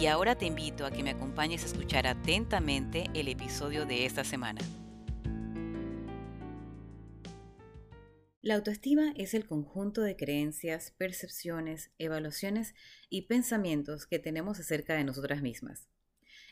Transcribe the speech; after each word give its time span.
Y 0.00 0.06
ahora 0.06 0.34
te 0.34 0.44
invito 0.44 0.84
a 0.84 0.90
que 0.90 1.04
me 1.04 1.10
acompañes 1.10 1.62
a 1.62 1.66
escuchar 1.66 2.06
atentamente 2.08 3.08
el 3.14 3.28
episodio 3.28 3.86
de 3.86 4.04
esta 4.04 4.24
semana. 4.24 4.60
La 8.42 8.56
autoestima 8.56 9.14
es 9.16 9.32
el 9.34 9.46
conjunto 9.46 10.02
de 10.02 10.16
creencias, 10.16 10.90
percepciones, 10.98 11.92
evaluaciones 11.98 12.74
y 13.08 13.22
pensamientos 13.22 14.06
que 14.06 14.18
tenemos 14.18 14.58
acerca 14.58 14.94
de 14.96 15.04
nosotras 15.04 15.42
mismas. 15.42 15.88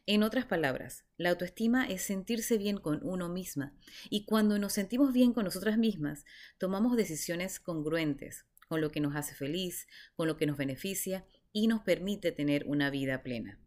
En 0.06 0.22
otras 0.22 0.47
palabras, 0.47 1.05
la 1.16 1.30
autoestima 1.30 1.84
es 1.86 2.02
sentirse 2.02 2.59
bien 2.59 2.78
con 2.78 3.00
uno 3.02 3.28
misma 3.28 3.74
y 4.09 4.24
cuando 4.24 4.59
nos 4.59 4.72
sentimos 4.72 5.12
bien 5.12 5.33
con 5.33 5.45
nosotras 5.45 5.78
mismas, 5.78 6.24
tomamos 6.59 6.97
decisiones 6.97 7.59
congruentes 7.59 8.47
con 8.69 8.80
lo 8.80 8.91
que 8.91 9.00
nos 9.00 9.16
hace 9.16 9.34
feliz, 9.34 9.86
con 10.14 10.28
lo 10.28 10.36
que 10.36 10.47
nos 10.47 10.56
beneficia 10.56 11.27
y 11.52 11.66
nos 11.66 11.83
permite 11.83 12.33
tener 12.33 12.65
una 12.66 12.91
vida 12.91 13.23
plena. 13.23 13.61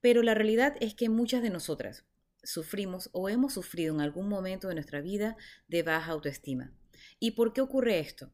Pero 0.00 0.22
la 0.22 0.34
realidad 0.34 0.76
es 0.80 0.94
que 0.94 1.08
muchas 1.08 1.42
de 1.42 1.50
nosotras 1.50 2.04
sufrimos 2.42 3.10
o 3.12 3.28
hemos 3.28 3.54
sufrido 3.54 3.94
en 3.94 4.00
algún 4.00 4.28
momento 4.28 4.68
de 4.68 4.74
nuestra 4.74 5.00
vida 5.00 5.36
de 5.66 5.82
baja 5.82 6.12
autoestima 6.12 6.72
¿Y 7.18 7.32
por 7.32 7.52
qué 7.52 7.60
ocurre 7.60 7.98
esto? 7.98 8.32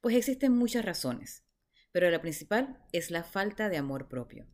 Pues 0.00 0.16
existen 0.16 0.52
muchas 0.52 0.84
razones, 0.84 1.44
pero 1.92 2.10
la 2.10 2.20
principal 2.20 2.78
es 2.92 3.10
la 3.10 3.24
falta 3.24 3.68
de 3.68 3.76
amor 3.76 4.08
propio. 4.08 4.46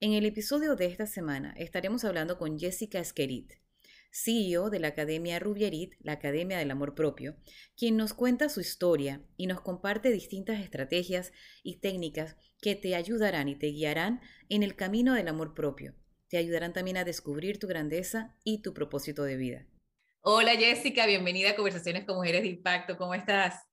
En 0.00 0.12
el 0.12 0.26
episodio 0.26 0.76
de 0.76 0.86
esta 0.86 1.06
semana 1.06 1.54
estaremos 1.56 2.04
hablando 2.04 2.38
con 2.38 2.58
Jessica 2.58 2.98
Esquerit, 2.98 3.54
CEO 4.16 4.70
de 4.70 4.80
la 4.80 4.88
Academia 4.88 5.38
Rubierit, 5.38 5.94
la 6.00 6.12
Academia 6.12 6.56
del 6.56 6.70
Amor 6.70 6.94
Propio, 6.94 7.36
quien 7.76 7.98
nos 7.98 8.14
cuenta 8.14 8.48
su 8.48 8.60
historia 8.60 9.20
y 9.36 9.46
nos 9.46 9.60
comparte 9.60 10.10
distintas 10.10 10.58
estrategias 10.60 11.32
y 11.62 11.80
técnicas 11.80 12.36
que 12.62 12.74
te 12.76 12.94
ayudarán 12.94 13.48
y 13.48 13.56
te 13.56 13.66
guiarán 13.66 14.22
en 14.48 14.62
el 14.62 14.74
camino 14.74 15.12
del 15.14 15.28
amor 15.28 15.52
propio. 15.52 15.94
Te 16.28 16.38
ayudarán 16.38 16.72
también 16.72 16.96
a 16.96 17.04
descubrir 17.04 17.58
tu 17.58 17.66
grandeza 17.66 18.34
y 18.42 18.62
tu 18.62 18.72
propósito 18.72 19.22
de 19.22 19.36
vida. 19.36 19.66
Hola 20.22 20.52
Jessica, 20.52 21.06
bienvenida 21.06 21.50
a 21.50 21.56
Conversaciones 21.56 22.06
con 22.06 22.16
Mujeres 22.16 22.42
de 22.42 22.48
Impacto. 22.48 22.96
¿Cómo 22.96 23.14
estás? 23.14 23.66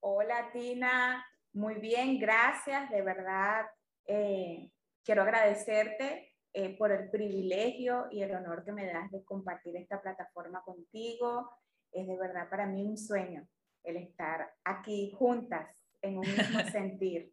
Hola 0.00 0.50
Tina, 0.54 1.24
muy 1.52 1.74
bien, 1.74 2.18
gracias. 2.18 2.90
De 2.90 3.02
verdad, 3.02 3.66
eh, 4.06 4.70
quiero 5.04 5.22
agradecerte 5.22 6.29
eh, 6.52 6.76
por 6.76 6.90
el 6.90 7.10
privilegio 7.10 8.06
y 8.10 8.22
el 8.22 8.34
honor 8.34 8.64
que 8.64 8.72
me 8.72 8.86
das 8.86 9.10
de 9.10 9.22
compartir 9.24 9.76
esta 9.76 10.00
plataforma 10.00 10.62
contigo. 10.64 11.50
Es 11.92 12.06
de 12.06 12.18
verdad 12.18 12.48
para 12.50 12.66
mí 12.66 12.82
un 12.84 12.98
sueño 12.98 13.46
el 13.84 13.96
estar 13.96 14.52
aquí 14.64 15.12
juntas 15.16 15.70
en 16.02 16.18
un 16.18 16.26
mismo 16.26 16.60
sentir. 16.72 17.32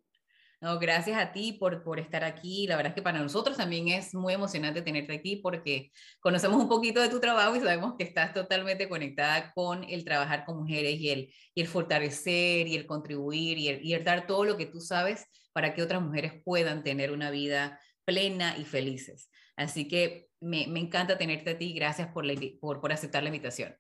No, 0.60 0.80
gracias 0.80 1.20
a 1.20 1.32
ti 1.32 1.54
por, 1.54 1.84
por 1.84 2.00
estar 2.00 2.24
aquí. 2.24 2.66
La 2.66 2.76
verdad 2.76 2.90
es 2.92 2.96
que 2.96 3.04
para 3.04 3.20
nosotros 3.20 3.58
también 3.58 3.90
es 3.90 4.16
muy 4.16 4.34
emocionante 4.34 4.82
tenerte 4.82 5.14
aquí 5.14 5.36
porque 5.36 5.92
conocemos 6.20 6.60
un 6.60 6.68
poquito 6.68 7.00
de 7.00 7.10
tu 7.10 7.20
trabajo 7.20 7.56
y 7.56 7.60
sabemos 7.60 7.94
que 7.96 8.04
estás 8.04 8.34
totalmente 8.34 8.90
conectada 8.90 9.52
con 9.54 9.84
el 9.84 10.04
trabajar 10.04 10.46
con 10.46 10.58
mujeres 10.58 11.00
y 11.00 11.10
el, 11.10 11.34
y 11.54 11.62
el 11.62 11.68
fortalecer 11.68 12.68
y 12.68 12.76
el 12.76 12.88
contribuir 12.88 13.60
y 13.60 13.68
el, 13.68 13.86
y 13.86 13.94
el 13.94 14.04
dar 14.04 14.26
todo 14.26 14.46
lo 14.46 14.58
que 14.58 14.66
tú 14.66 14.80
sabes 14.80 15.28
para 15.54 15.76
que 15.76 15.84
otras 15.84 16.02
mujeres 16.02 16.34
puedan 16.44 16.84
tener 16.84 17.12
una 17.12 17.30
vida 17.30 17.80
plena 18.08 18.58
y 18.58 18.64
felices. 18.64 19.30
Así 19.58 19.86
que 19.90 20.30
me, 20.40 20.66
me 20.68 20.80
encanta 20.80 21.18
tenerte 21.18 21.52
a 21.52 21.58
ti. 21.58 21.74
Gracias 21.74 22.08
por, 22.14 22.26
la, 22.26 22.34
por, 22.62 22.80
por 22.80 22.94
aceptar 22.94 23.22
la 23.22 23.30
invitación. 23.30 23.76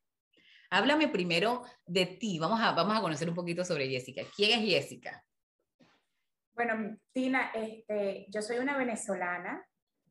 Háblame 0.70 1.08
primero 1.08 1.64
de 1.86 2.06
ti. 2.06 2.38
Vamos 2.38 2.60
a, 2.60 2.74
vamos 2.74 2.98
a 2.98 3.02
conocer 3.02 3.30
un 3.30 3.36
poquito 3.36 3.64
sobre 3.64 3.88
Jessica. 3.88 4.24
¿Quién 4.36 4.60
es 4.60 4.66
Jessica? 4.70 5.24
Bueno, 6.54 6.98
Tina, 7.14 7.52
este, 7.54 8.26
yo 8.28 8.42
soy 8.42 8.58
una 8.58 8.78
venezolana 8.78 9.66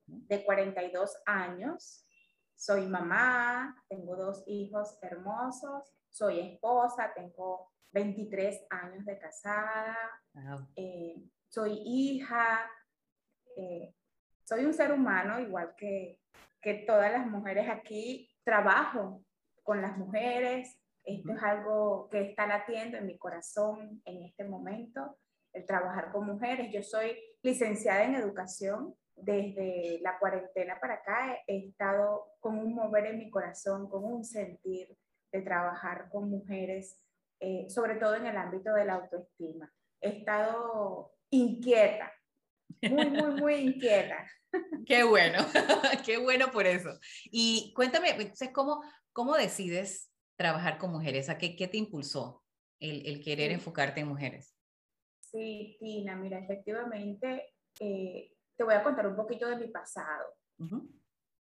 de 0.06 0.44
42 0.44 1.22
años, 1.26 2.06
soy 2.54 2.86
mamá, 2.86 3.76
tengo 3.88 4.16
dos 4.16 4.44
hijos 4.46 4.96
hermosos, 5.02 5.92
soy 6.08 6.40
esposa, 6.40 7.12
tengo 7.14 7.72
23 7.90 8.66
años 8.70 9.04
de 9.04 9.18
casada, 9.18 9.98
eh, 10.76 11.16
soy 11.48 11.82
hija, 11.84 12.70
eh, 13.56 13.92
soy 14.46 14.64
un 14.64 14.72
ser 14.72 14.92
humano 14.92 15.40
igual 15.40 15.74
que, 15.76 16.20
que 16.62 16.84
todas 16.86 17.10
las 17.10 17.26
mujeres 17.26 17.68
aquí, 17.68 18.30
trabajo 18.44 19.24
con 19.62 19.82
las 19.82 19.98
mujeres, 19.98 20.78
esto 21.04 21.32
es 21.32 21.42
algo 21.42 22.08
que 22.10 22.20
está 22.20 22.46
latiendo 22.46 22.96
en 22.96 23.06
mi 23.06 23.18
corazón 23.18 24.02
en 24.04 24.22
este 24.22 24.44
momento 24.44 25.18
el 25.52 25.64
trabajar 25.64 26.12
con 26.12 26.26
mujeres. 26.26 26.72
Yo 26.72 26.82
soy 26.82 27.16
licenciada 27.42 28.04
en 28.04 28.14
educación. 28.14 28.94
Desde 29.14 29.98
la 30.02 30.18
cuarentena 30.18 30.78
para 30.78 30.94
acá 30.94 31.38
he 31.46 31.68
estado 31.68 32.26
con 32.38 32.58
un 32.58 32.74
mover 32.74 33.06
en 33.06 33.18
mi 33.18 33.30
corazón, 33.30 33.88
con 33.88 34.04
un 34.04 34.24
sentir 34.24 34.94
de 35.32 35.40
trabajar 35.40 36.10
con 36.10 36.28
mujeres, 36.28 37.02
eh, 37.40 37.66
sobre 37.70 37.96
todo 37.96 38.16
en 38.16 38.26
el 38.26 38.36
ámbito 38.36 38.74
de 38.74 38.84
la 38.84 38.94
autoestima. 38.94 39.72
He 40.00 40.18
estado 40.18 41.12
inquieta, 41.30 42.12
muy, 42.82 43.10
muy, 43.10 43.40
muy 43.40 43.54
inquieta. 43.54 44.26
Qué 44.86 45.02
bueno, 45.02 45.44
qué 46.04 46.18
bueno 46.18 46.50
por 46.50 46.66
eso. 46.66 46.98
Y 47.24 47.72
cuéntame, 47.74 48.10
entonces, 48.10 48.50
¿cómo, 48.52 48.82
cómo 49.12 49.34
decides 49.36 50.10
trabajar 50.36 50.78
con 50.78 50.92
mujeres? 50.92 51.28
¿A 51.28 51.38
qué, 51.38 51.56
qué 51.56 51.68
te 51.68 51.76
impulsó 51.76 52.42
el, 52.80 53.06
el 53.06 53.22
querer 53.22 53.50
enfocarte 53.50 54.00
en 54.00 54.08
mujeres? 54.08 54.54
Sí, 55.20 55.76
Tina, 55.80 56.16
mira, 56.16 56.38
efectivamente, 56.38 57.54
eh, 57.80 58.32
te 58.56 58.64
voy 58.64 58.74
a 58.74 58.82
contar 58.82 59.06
un 59.06 59.16
poquito 59.16 59.48
de 59.48 59.56
mi 59.56 59.68
pasado. 59.68 60.34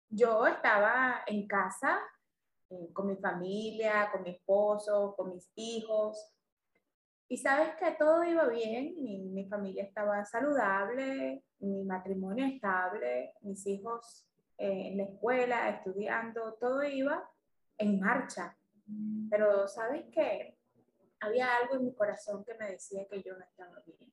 Yo 0.08 0.46
estaba 0.46 1.22
en 1.26 1.46
casa 1.46 2.00
eh, 2.70 2.92
con 2.92 3.06
mi 3.08 3.16
familia, 3.16 4.10
con 4.10 4.22
mi 4.22 4.30
esposo, 4.30 5.14
con 5.16 5.34
mis 5.34 5.50
hijos, 5.54 6.18
y 7.30 7.36
sabes 7.36 7.76
que 7.76 7.92
todo 7.98 8.24
iba 8.24 8.48
bien, 8.48 8.94
mi, 9.02 9.46
familia 9.48 9.84
estaba 9.84 10.24
saludable, 10.24 11.44
mi 11.58 11.84
matrimonio 11.84 12.46
estable, 12.46 13.34
mis 13.42 13.66
hijos 13.66 14.26
eh, 14.56 14.88
en 14.88 14.96
la 14.96 15.04
escuela, 15.04 15.68
estudiando, 15.68 16.54
todo 16.54 16.82
iba 16.84 17.28
en 17.76 18.00
marcha. 18.00 18.56
Pero 19.28 19.68
sabes 19.68 20.06
qué, 20.10 20.56
había 21.20 21.54
algo 21.56 21.76
en 21.76 21.84
mi 21.84 21.94
corazón 21.94 22.42
que 22.44 22.54
me 22.54 22.70
decía 22.70 23.06
que 23.10 23.22
yo 23.22 23.36
no 23.36 23.44
estaba 23.44 23.82
bien. 23.84 24.10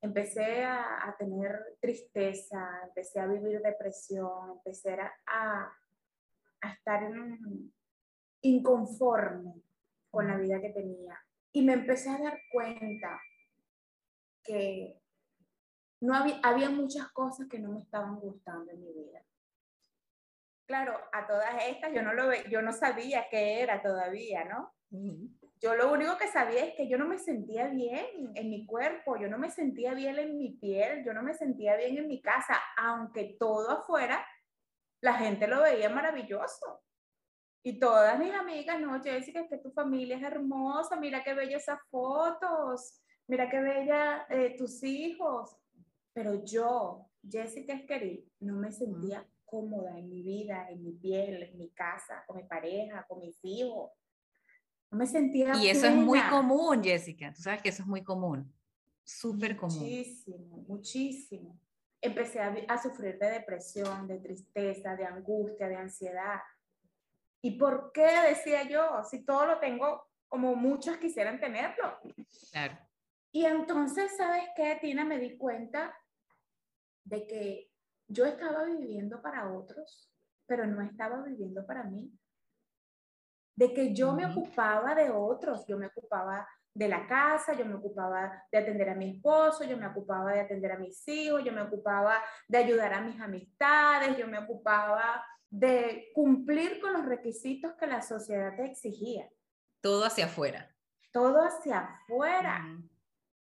Empecé 0.00 0.64
a, 0.64 1.14
tener 1.18 1.76
tristeza, 1.78 2.80
empecé 2.84 3.20
a 3.20 3.26
vivir 3.26 3.60
depresión, 3.60 4.52
empecé 4.56 4.98
a, 5.26 5.70
a 6.62 6.72
estar 6.72 7.06
inconforme 8.40 9.62
con 10.10 10.26
la 10.26 10.38
vida 10.38 10.58
que 10.58 10.70
tenía. 10.70 11.18
Y 11.52 11.62
me 11.62 11.72
empecé 11.72 12.10
a 12.10 12.18
dar 12.18 12.38
cuenta 12.50 13.20
que 14.42 15.00
no 16.00 16.14
había, 16.14 16.40
había 16.42 16.70
muchas 16.70 17.10
cosas 17.12 17.48
que 17.48 17.58
no 17.58 17.72
me 17.72 17.80
estaban 17.80 18.18
gustando 18.20 18.72
en 18.72 18.80
mi 18.80 18.92
vida. 18.92 19.22
Claro, 20.66 20.96
a 21.12 21.26
todas 21.26 21.64
estas 21.66 21.92
yo 21.92 22.02
no, 22.02 22.12
lo, 22.14 22.32
yo 22.48 22.62
no 22.62 22.72
sabía 22.72 23.26
qué 23.28 23.60
era 23.60 23.82
todavía, 23.82 24.44
¿no? 24.44 24.72
Yo 25.60 25.74
lo 25.74 25.92
único 25.92 26.16
que 26.16 26.28
sabía 26.28 26.64
es 26.64 26.74
que 26.74 26.88
yo 26.88 26.96
no 26.96 27.06
me 27.06 27.18
sentía 27.18 27.66
bien 27.66 28.32
en 28.34 28.50
mi 28.50 28.64
cuerpo, 28.66 29.16
yo 29.16 29.28
no 29.28 29.36
me 29.36 29.50
sentía 29.50 29.94
bien 29.94 30.18
en 30.18 30.38
mi 30.38 30.52
piel, 30.52 31.04
yo 31.04 31.12
no 31.12 31.22
me 31.22 31.34
sentía 31.34 31.76
bien 31.76 31.98
en 31.98 32.08
mi 32.08 32.22
casa, 32.22 32.56
aunque 32.76 33.36
todo 33.38 33.70
afuera 33.70 34.24
la 35.00 35.14
gente 35.14 35.46
lo 35.46 35.62
veía 35.62 35.88
maravilloso. 35.88 36.82
Y 37.62 37.78
todas 37.78 38.18
mis 38.18 38.32
amigas, 38.32 38.80
no, 38.80 39.02
Jessica, 39.02 39.40
es 39.40 39.48
que 39.48 39.58
tu 39.58 39.70
familia 39.70 40.16
es 40.16 40.22
hermosa, 40.22 40.96
mira 40.96 41.22
qué 41.22 41.34
bella 41.34 41.58
esas 41.58 41.78
fotos, 41.90 43.00
mira 43.26 43.50
qué 43.50 43.60
bella 43.60 44.26
eh, 44.30 44.56
tus 44.56 44.82
hijos. 44.82 45.56
Pero 46.12 46.44
yo, 46.44 47.06
Jessica 47.28 47.74
Esquerí, 47.74 48.26
no 48.40 48.54
me 48.54 48.72
sentía 48.72 49.26
cómoda 49.44 49.98
en 49.98 50.08
mi 50.08 50.22
vida, 50.22 50.70
en 50.70 50.82
mi 50.82 50.92
piel, 50.92 51.42
en 51.42 51.58
mi 51.58 51.68
casa, 51.70 52.24
con 52.26 52.36
mi 52.36 52.44
pareja, 52.44 53.04
con 53.06 53.20
mis 53.20 53.38
hijos 53.42 53.90
me 54.90 55.06
sentía. 55.06 55.54
Y 55.56 55.68
eso 55.68 55.86
es 55.86 55.94
muy 55.94 56.20
común, 56.28 56.82
Jessica. 56.82 57.32
Tú 57.32 57.42
sabes 57.42 57.62
que 57.62 57.68
eso 57.68 57.82
es 57.82 57.88
muy 57.88 58.02
común. 58.02 58.52
Súper 59.04 59.56
común. 59.56 59.78
Muchísimo, 59.78 60.64
muchísimo. 60.68 61.58
empecé 62.00 62.40
a, 62.40 62.82
sufrir 62.82 63.18
de 63.18 63.30
depresión, 63.30 64.06
de 64.06 64.18
tristeza, 64.18 64.96
de 64.96 65.04
angustia, 65.04 65.68
de 65.68 65.76
ansiedad. 65.76 66.40
¿Y 67.42 67.58
por 67.58 67.92
qué 67.92 68.08
decía 68.28 68.64
yo? 68.64 69.02
Si 69.04 69.24
todo 69.24 69.46
lo 69.46 69.58
tengo 69.58 70.06
como 70.28 70.54
muchos 70.54 70.96
quisieran 70.98 71.40
tenerlo. 71.40 71.98
Claro. 72.52 72.78
Y 73.32 73.44
entonces, 73.44 74.16
¿sabes 74.16 74.44
qué, 74.56 74.78
Tina? 74.80 75.04
Me 75.04 75.18
di 75.18 75.36
cuenta 75.36 75.94
de 77.04 77.26
que 77.26 77.70
yo 78.08 78.26
estaba 78.26 78.64
viviendo 78.64 79.22
para 79.22 79.52
otros, 79.52 80.12
pero 80.46 80.66
no 80.66 80.82
estaba 80.82 81.22
viviendo 81.22 81.64
para 81.66 81.84
mí. 81.84 82.12
De 83.56 83.72
que 83.72 83.94
yo 83.94 84.12
me 84.12 84.26
ocupaba 84.26 84.94
de 84.94 85.10
otros, 85.10 85.64
yo 85.66 85.78
me 85.78 85.86
ocupaba 85.86 86.46
de 86.74 86.88
la 86.88 87.06
casa, 87.06 87.52
yo 87.52 87.64
me 87.66 87.74
ocupaba 87.74 88.44
de 88.50 88.58
atender 88.58 88.88
a 88.90 88.94
mi 88.94 89.10
esposo, 89.10 89.64
yo 89.64 89.76
me 89.76 89.86
ocupaba 89.86 90.32
de 90.32 90.40
atender 90.40 90.72
a 90.72 90.78
mis 90.78 91.06
hijos, 91.08 91.44
yo 91.44 91.52
me 91.52 91.62
ocupaba 91.62 92.22
de 92.48 92.58
ayudar 92.58 92.94
a 92.94 93.00
mis 93.00 93.20
amistades, 93.20 94.16
yo 94.16 94.26
me 94.26 94.38
ocupaba 94.38 95.24
de 95.50 96.10
cumplir 96.14 96.80
con 96.80 96.92
los 96.92 97.04
requisitos 97.04 97.74
que 97.74 97.86
la 97.86 98.00
sociedad 98.02 98.54
te 98.56 98.64
exigía. 98.64 99.28
Todo 99.80 100.04
hacia 100.04 100.26
afuera. 100.26 100.74
Todo 101.12 101.42
hacia 101.42 101.78
afuera. 101.80 102.78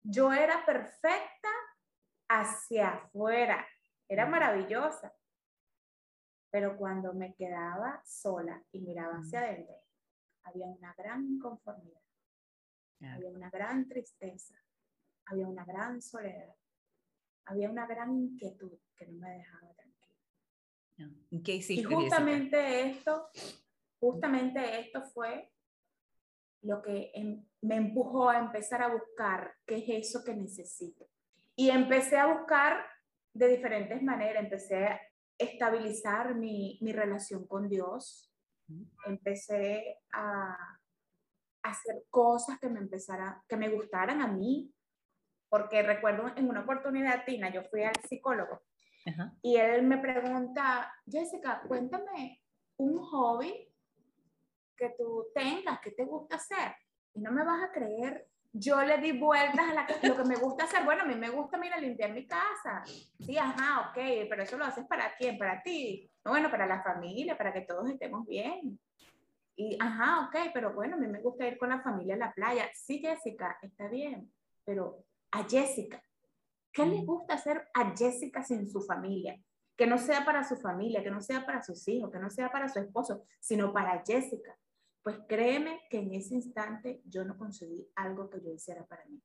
Yo 0.02 0.32
era 0.32 0.66
perfecta 0.66 1.50
hacia 2.30 2.90
afuera. 2.90 3.68
Era 4.08 4.26
maravillosa. 4.26 5.14
Pero 6.52 6.78
cuando 6.78 7.14
me 7.14 7.36
quedaba 7.36 8.02
sola 8.06 8.64
y 8.72 8.80
miraba 8.80 9.18
hacia 9.18 9.42
adentro, 9.42 9.76
había 10.44 10.66
una 10.68 10.94
gran 10.98 11.26
inconformidad. 11.26 12.02
Había 13.02 13.30
una 13.30 13.50
gran 13.50 13.88
tristeza. 13.88 14.56
Había 15.26 15.48
una 15.48 15.66
gran 15.66 16.02
soledad. 16.02 16.56
Había 17.46 17.70
una 17.70 17.86
gran 17.86 18.14
inquietud 18.14 18.80
que 18.96 19.06
no 19.08 19.20
me 19.20 19.32
dejaba 19.38 19.74
tranquila. 19.74 19.89
¿Y 21.30 21.42
qué 21.44 21.56
hiciste? 21.56 21.82
Y 21.82 21.84
justamente 21.84 22.90
esto, 22.90 23.30
justamente 24.00 24.80
esto 24.80 25.04
fue 25.14 25.52
lo 26.62 26.82
que 26.82 27.12
em, 27.14 27.46
me 27.62 27.76
empujó 27.76 28.30
a 28.30 28.40
empezar 28.40 28.82
a 28.82 28.94
buscar 28.94 29.54
qué 29.66 29.78
es 29.78 30.08
eso 30.08 30.24
que 30.24 30.34
necesito. 30.34 31.08
Y 31.56 31.70
empecé 31.70 32.18
a 32.18 32.34
buscar 32.34 32.86
de 33.34 33.48
diferentes 33.48 34.02
maneras. 34.02 34.44
Empecé 34.44 34.86
a 34.86 35.02
estabilizar 35.38 36.36
mi, 36.36 36.80
mi 36.82 36.92
relación 36.92 37.48
con 37.48 37.70
Dios. 37.70 38.34
Empecé 39.06 40.00
a, 40.14 40.58
hacer 41.62 42.04
cosas 42.10 42.58
que 42.60 42.70
me 42.70 42.80
empezara, 42.80 43.44
que 43.48 43.58
me 43.58 43.70
gustaran 43.70 44.22
a 44.22 44.28
mí. 44.28 44.74
Porque 45.50 45.82
recuerdo 45.82 46.32
en 46.36 46.48
una 46.48 46.62
oportunidad, 46.62 47.26
Tina, 47.26 47.52
yo 47.52 47.64
fui 47.64 47.84
al 47.84 47.96
psicólogo 48.08 48.62
y 49.42 49.56
él 49.56 49.84
me 49.84 49.98
pregunta, 49.98 50.94
Jessica, 51.06 51.62
cuéntame 51.68 52.42
un 52.78 53.00
hobby 53.00 53.68
que 54.76 54.96
tú 54.98 55.28
tengas, 55.34 55.80
que 55.82 55.92
te 55.92 56.06
gusta 56.06 56.38
hacer. 56.38 56.76
Y 57.14 57.22
no 57.22 57.32
me 57.32 57.44
vas 57.44 57.64
a 57.64 57.72
creer, 57.72 58.28
yo 58.52 58.82
le 58.82 58.98
di 58.98 59.12
vueltas 59.12 59.60
a 59.60 60.08
lo 60.08 60.16
que 60.16 60.24
me 60.24 60.36
gusta 60.36 60.64
hacer. 60.64 60.84
Bueno, 60.84 61.04
a 61.04 61.06
mí 61.06 61.16
me 61.16 61.30
gusta, 61.30 61.58
mira, 61.58 61.78
limpiar 61.78 62.12
mi 62.12 62.26
casa. 62.26 62.84
Sí, 62.86 63.38
ajá, 63.38 63.90
ok, 63.90 64.28
pero 64.30 64.44
eso 64.44 64.58
lo 64.58 64.66
haces 64.66 64.86
para 64.88 65.14
quién, 65.18 65.38
para 65.38 65.62
ti. 65.62 66.10
bueno, 66.24 66.50
para 66.50 66.66
la 66.66 66.82
familia, 66.82 67.38
para 67.38 67.54
que 67.54 67.62
todos 67.62 67.90
estemos 67.90 68.26
bien. 68.26 68.80
Y, 69.56 69.78
ajá, 69.80 70.28
ok, 70.28 70.52
pero 70.54 70.74
bueno, 70.74 70.96
a 70.96 71.00
mí 71.00 71.08
me 71.08 71.22
gusta 71.22 71.46
ir 71.46 71.58
con 71.58 71.70
la 71.70 71.82
familia 71.82 72.16
a 72.16 72.20
la 72.20 72.34
playa. 72.34 72.70
Sí, 72.74 73.00
Jessica, 73.00 73.58
está 73.62 73.88
bien, 73.90 74.32
pero 74.64 75.04
a 75.32 75.44
Jessica, 75.44 76.02
¿qué 76.74 76.86
le 76.86 77.02
mm. 77.02 77.06
gusta 77.06 77.34
hacer 77.36 77.68
a 77.74 77.96
Jessica 77.96 78.44
sin 78.44 78.70
su 78.70 78.82
familia? 78.82 79.42
Que 79.78 79.88
no 79.88 79.98
sea 79.98 80.26
para 80.26 80.44
su 80.44 80.58
familia, 80.58 81.04
que 81.04 81.12
no 81.12 81.22
sea 81.22 81.46
para 81.46 81.62
sus 81.62 81.88
hijos, 81.88 82.12
que 82.12 82.20
no 82.20 82.30
sea 82.30 82.52
para 82.52 82.68
su 82.68 82.80
esposo, 82.80 83.24
sino 83.40 83.72
para 83.72 84.04
Jessica. 84.06 84.58
Pues 85.04 85.18
créeme 85.28 85.82
que 85.90 86.00
en 86.00 86.14
ese 86.14 86.36
instante 86.36 87.02
yo 87.06 87.24
no 87.24 87.38
conseguí 87.38 87.88
algo 87.96 88.30
que 88.30 88.42
yo 88.42 88.52
hiciera 88.52 88.86
para 88.86 89.06
mí. 89.06 89.22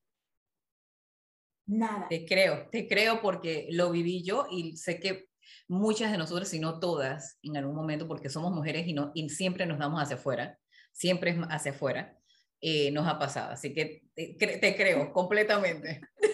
Nada. 1.66 2.06
Te 2.08 2.26
creo, 2.26 2.68
te 2.70 2.86
creo 2.86 3.20
porque 3.20 3.68
lo 3.70 3.90
viví 3.90 4.22
yo 4.22 4.46
y 4.50 4.76
sé 4.76 5.00
que 5.00 5.28
muchas 5.68 6.12
de 6.12 6.18
nosotras, 6.18 6.48
si 6.48 6.58
no 6.58 6.78
todas, 6.78 7.38
en 7.42 7.56
algún 7.56 7.74
momento, 7.74 8.06
porque 8.06 8.28
somos 8.28 8.52
mujeres 8.52 8.86
y, 8.86 8.92
no, 8.92 9.12
y 9.14 9.28
siempre 9.30 9.66
nos 9.66 9.78
damos 9.78 10.00
hacia 10.00 10.16
afuera, 10.16 10.58
siempre 10.92 11.30
es 11.30 11.38
hacia 11.48 11.72
afuera, 11.72 12.18
eh, 12.60 12.90
nos 12.90 13.06
ha 13.06 13.18
pasado. 13.18 13.52
Así 13.52 13.72
que 13.72 14.04
te, 14.14 14.76
creo 14.76 15.12
completamente. 15.12 16.00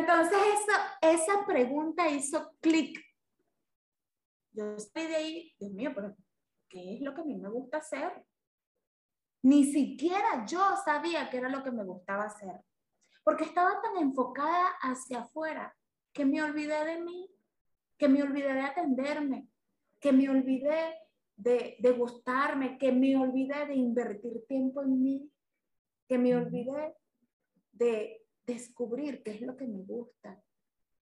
Entonces 0.00 0.38
esa, 0.54 1.12
esa 1.12 1.46
pregunta 1.46 2.08
hizo 2.08 2.56
clic. 2.60 2.98
Yo 4.52 4.74
estoy 4.74 5.06
de 5.06 5.16
ahí, 5.16 5.54
Dios 5.60 5.72
mío, 5.72 5.92
pero 5.94 6.16
¿qué 6.68 6.94
es 6.94 7.02
lo 7.02 7.14
que 7.14 7.20
a 7.20 7.24
mí 7.24 7.36
me 7.36 7.50
gusta 7.50 7.78
hacer? 7.78 8.24
Ni 9.42 9.64
siquiera 9.64 10.46
yo 10.46 10.60
sabía 10.84 11.28
qué 11.28 11.36
era 11.36 11.50
lo 11.50 11.62
que 11.62 11.70
me 11.70 11.84
gustaba 11.84 12.24
hacer, 12.24 12.62
porque 13.22 13.44
estaba 13.44 13.80
tan 13.82 13.98
enfocada 13.98 14.68
hacia 14.80 15.20
afuera 15.20 15.76
que 16.14 16.24
me 16.24 16.42
olvidé 16.42 16.82
de 16.84 17.00
mí, 17.02 17.30
que 17.98 18.08
me 18.08 18.22
olvidé 18.22 18.54
de 18.54 18.60
atenderme, 18.62 19.48
que 20.00 20.12
me 20.12 20.30
olvidé 20.30 20.94
de, 21.36 21.76
de 21.78 21.92
gustarme, 21.92 22.78
que 22.78 22.90
me 22.90 23.16
olvidé 23.18 23.66
de 23.66 23.74
invertir 23.74 24.46
tiempo 24.48 24.82
en 24.82 25.02
mí, 25.02 25.32
que 26.08 26.16
me 26.16 26.34
olvidé 26.34 26.96
de 27.72 28.19
descubrir 28.52 29.22
qué 29.22 29.32
es 29.32 29.40
lo 29.40 29.56
que 29.56 29.66
me 29.66 29.82
gusta, 29.82 30.40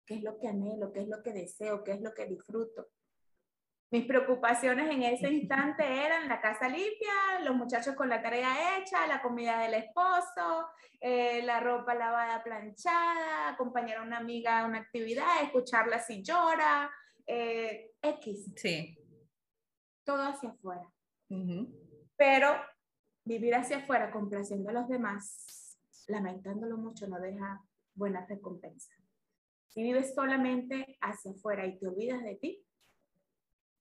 qué 0.06 0.16
es 0.16 0.24
lo 0.24 0.38
que 0.40 0.48
anhelo, 0.48 0.92
qué 0.92 1.02
es 1.02 1.08
lo 1.08 1.22
que 1.24 1.34
deseo, 1.34 1.84
qué 1.84 1.94
es 1.94 2.02
lo 2.02 2.14
que 2.14 2.26
disfruto. 2.26 2.88
Mis 3.92 4.06
preocupaciones 4.06 4.90
en 4.92 5.04
ese 5.04 5.30
instante 5.32 5.84
eran 5.84 6.28
la 6.28 6.42
casa 6.42 6.68
limpia, 6.68 7.40
los 7.44 7.56
muchachos 7.56 7.96
con 7.96 8.10
la 8.10 8.22
tarea 8.22 8.78
hecha, 8.78 9.08
la 9.08 9.22
comida 9.22 9.60
del 9.60 9.76
esposo, 9.76 10.68
eh, 11.00 11.42
la 11.44 11.60
ropa 11.60 11.94
lavada, 11.94 12.44
planchada, 12.44 13.50
acompañar 13.50 14.00
a 14.00 14.04
una 14.04 14.18
amiga 14.18 14.60
a 14.60 14.66
una 14.66 14.80
actividad, 14.80 15.44
escucharla 15.44 16.00
si 16.00 16.24
llora, 16.24 16.92
eh, 17.26 17.92
X. 18.02 18.52
Sí. 18.56 18.98
Todo 20.04 20.24
hacia 20.24 20.50
afuera. 20.50 20.92
Pero 22.18 22.56
vivir 23.24 23.56
hacia 23.56 23.78
afuera 23.78 24.12
complaciendo 24.12 24.70
a 24.70 24.74
los 24.74 24.88
demás, 24.88 25.65
lamentándolo 26.07 26.78
mucho, 26.78 27.07
no 27.07 27.19
deja 27.19 27.63
buenas 27.94 28.28
recompensas. 28.28 28.98
Si 29.68 29.84
vives 29.84 30.13
solamente 30.13 30.98
hacia 31.02 31.31
afuera 31.31 31.66
y 31.66 31.78
te 31.78 31.88
olvidas 31.88 32.24
de 32.24 32.36
ti, 32.36 32.66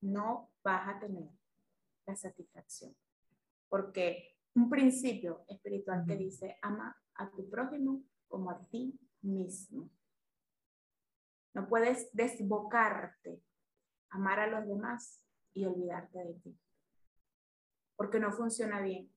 no 0.01 0.51
vas 0.63 0.87
a 0.87 0.99
tener 0.99 1.29
la 2.05 2.15
satisfacción. 2.15 2.95
Porque 3.69 4.35
un 4.53 4.69
principio 4.69 5.45
espiritual 5.47 6.03
que 6.05 6.17
dice, 6.17 6.57
ama 6.61 6.95
a 7.15 7.29
tu 7.31 7.49
prójimo 7.49 8.03
como 8.27 8.51
a 8.51 8.59
ti 8.69 8.99
mismo. 9.21 9.89
No 11.53 11.67
puedes 11.67 12.09
desbocarte, 12.11 13.41
amar 14.09 14.39
a 14.39 14.47
los 14.47 14.67
demás 14.67 15.21
y 15.53 15.65
olvidarte 15.65 16.19
de 16.19 16.33
ti. 16.35 16.59
Porque 17.95 18.19
no 18.19 18.31
funciona 18.33 18.81
bien. 18.81 19.14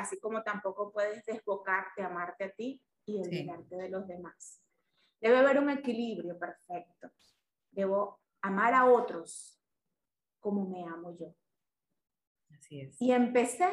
Así 0.00 0.18
como 0.18 0.42
tampoco 0.42 0.90
puedes 0.92 1.22
desbocarte, 1.26 2.02
amarte 2.02 2.44
a 2.44 2.50
ti 2.50 2.82
y 3.04 3.20
olvidarte 3.20 3.76
de 3.76 3.90
los 3.90 4.06
demás. 4.06 4.62
Debe 5.20 5.36
haber 5.36 5.58
un 5.58 5.68
equilibrio 5.68 6.38
perfecto. 6.38 7.10
Debo 7.70 8.18
amar 8.40 8.72
a 8.72 8.86
otros 8.86 9.60
como 10.38 10.66
me 10.70 10.84
amo 10.84 11.14
yo. 11.18 11.34
Así 12.54 12.80
es. 12.80 12.96
Y 12.98 13.12
empecé, 13.12 13.68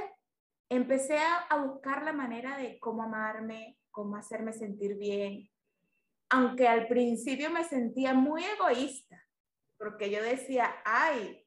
empecé 0.68 1.18
a, 1.18 1.56
buscar 1.66 2.04
la 2.04 2.12
manera 2.12 2.58
de 2.58 2.78
cómo 2.80 3.04
amarme, 3.04 3.80
cómo 3.90 4.18
hacerme 4.18 4.52
sentir 4.52 4.98
bien, 4.98 5.50
aunque 6.30 6.68
al 6.68 6.90
principio 6.90 7.50
me 7.50 7.64
sentía 7.64 8.14
muy 8.14 8.44
egoísta, 8.44 9.26
porque 9.78 10.12
yo 10.12 10.22
decía, 10.22 10.76
ay, 10.84 11.47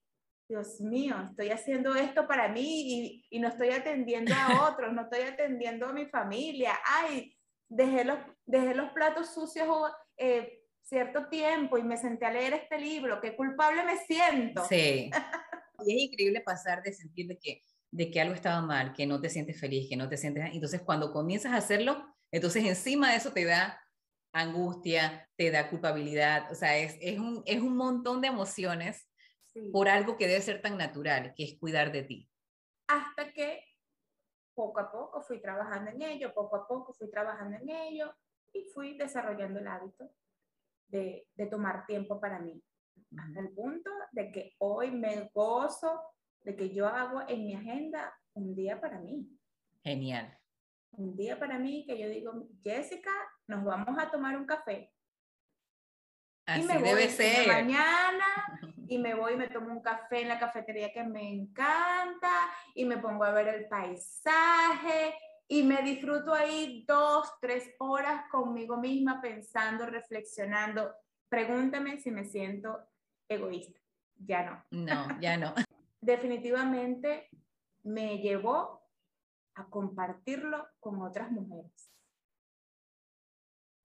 Dios 0.51 0.81
mío, 0.81 1.15
estoy 1.31 1.51
haciendo 1.51 1.95
esto 1.95 2.27
para 2.27 2.49
mí 2.49 3.23
y, 3.31 3.39
no 3.39 3.47
estoy 3.47 3.71
atendiendo 3.71 4.35
a 4.35 4.69
otros, 4.69 4.93
no 4.93 5.03
estoy 5.03 5.21
atendiendo 5.21 5.87
a 5.87 5.93
mi 5.93 6.07
familia, 6.07 6.77
ay, 6.85 7.33
dejé 7.69 8.05
los, 8.05 8.19
dejé 8.47 8.75
los 8.75 8.91
platos 8.91 9.33
sucios 9.33 9.69
eh, 10.17 10.65
cierto 10.83 11.29
tiempo 11.29 11.79
y 11.79 11.85
me 11.85 11.97
senté 11.97 12.27
a 12.27 12.33
leer 12.33 12.55
este 12.55 12.81
libro, 12.81 13.21
qué 13.21 13.37
culpable 13.37 13.85
me 13.85 13.97
siento. 13.99 14.65
Sí. 14.69 15.09
y 15.87 15.95
es 15.95 16.03
increíble 16.11 16.41
pasar 16.41 16.83
de 16.83 16.95
sentir 16.95 17.29
de 17.29 17.39
que, 17.39 17.63
de 17.93 18.11
que 18.11 18.21
algo 18.21 18.35
estaba 18.35 18.61
mal, 18.61 18.93
que 18.93 19.07
no 19.07 19.21
te 19.21 19.31
sientes 19.31 19.61
feliz, 19.61 19.89
que 19.89 19.97
no 19.97 20.09
te 20.09 20.17
sientes... 20.17 20.51
Entonces 20.53 20.83
cuando 20.83 21.13
comienzas 21.13 21.53
a 21.53 21.59
hacerlo, 21.59 22.13
entonces 22.33 22.65
encima 22.65 23.13
de 23.13 23.19
eso 23.19 23.33
te 23.33 23.45
da 23.45 23.81
angustia, 24.33 25.29
te 25.37 25.53
da 25.53 25.71
culpabilidad, 25.71 26.51
o 26.51 26.57
sea, 26.57 26.77
es, 26.77 26.99
es, 27.01 27.21
un, 27.21 27.45
es 27.47 27.61
un 27.61 27.77
montón 27.77 28.21
de 28.21 28.27
emociones 28.27 29.07
por 29.73 29.89
algo 29.89 30.17
que 30.17 30.27
debe 30.27 30.41
ser 30.41 30.63
tan 30.63 30.77
natural, 30.77 31.35
que 31.35 31.45
es 31.45 31.59
cuidar 31.59 31.93
de 31.93 32.03
ti. 32.03 32.31
Hasta 32.87 33.33
que 33.33 33.65
poco 34.55 34.81
a 34.81 34.91
poco 34.91 35.23
fui 35.23 35.41
trabajando 35.41 35.91
en 35.91 36.03
ello, 36.03 36.35
poco 36.35 36.57
a 36.57 36.67
poco 36.67 36.93
fui 36.93 37.11
trabajando 37.11 37.57
en 37.57 37.69
ello 37.69 38.15
y 38.53 38.65
fui 38.75 38.97
desarrollando 38.97 39.61
el 39.61 39.69
hábito 39.69 40.11
de, 40.89 41.27
de 41.35 41.47
tomar 41.47 41.87
tiempo 41.87 42.21
para 42.21 42.39
mí. 42.41 42.63
Hasta 43.17 43.41
el 43.41 43.51
punto 43.51 43.91
de 44.13 44.31
que 44.31 44.55
hoy 44.59 44.91
me 44.91 45.31
gozo 45.35 46.01
de 46.43 46.57
que 46.57 46.71
yo 46.71 46.87
hago 46.87 47.23
en 47.29 47.45
mi 47.47 47.55
agenda 47.55 48.15
un 48.35 48.55
día 48.55 48.81
para 48.81 48.99
mí. 48.99 49.29
Genial. 49.83 50.39
Un 50.93 51.17
día 51.17 51.39
para 51.39 51.59
mí 51.59 51.85
que 51.87 51.99
yo 51.99 52.09
digo, 52.09 52.49
Jessica, 52.63 53.13
nos 53.47 53.65
vamos 53.65 53.99
a 53.99 54.11
tomar 54.11 54.37
un 54.37 54.47
café. 54.47 54.93
Así 56.47 56.63
y 56.63 56.65
me 56.65 56.79
debe 56.81 57.09
ser. 57.09 57.47
Mañana 57.47 58.27
y 58.91 58.99
me 58.99 59.15
voy 59.15 59.35
y 59.35 59.37
me 59.37 59.47
tomo 59.47 59.73
un 59.73 59.81
café 59.81 60.23
en 60.23 60.29
la 60.29 60.41
cafetería 60.41 60.93
que 60.93 61.05
me 61.05 61.33
encanta 61.33 62.51
y 62.75 62.85
me 62.85 62.99
pongo 62.99 63.23
a 63.23 63.31
ver 63.31 63.47
el 63.47 63.69
paisaje 63.69 65.15
y 65.47 65.63
me 65.63 65.81
disfruto 65.83 66.35
ahí 66.35 66.85
dos, 66.89 67.33
tres 67.41 67.73
horas 67.79 68.29
conmigo 68.33 68.79
misma 68.79 69.21
pensando, 69.21 69.87
reflexionando. 69.87 70.93
Pregúntame 71.29 71.99
si 71.99 72.11
me 72.11 72.25
siento 72.25 72.81
egoísta. 73.29 73.79
Ya 74.17 74.43
no. 74.43 74.65
No, 74.73 75.21
ya 75.21 75.37
no. 75.37 75.55
Definitivamente 76.01 77.29
me 77.85 78.19
llevó 78.19 78.91
a 79.55 79.67
compartirlo 79.71 80.67
con 80.81 81.01
otras 81.01 81.31
mujeres. 81.31 81.93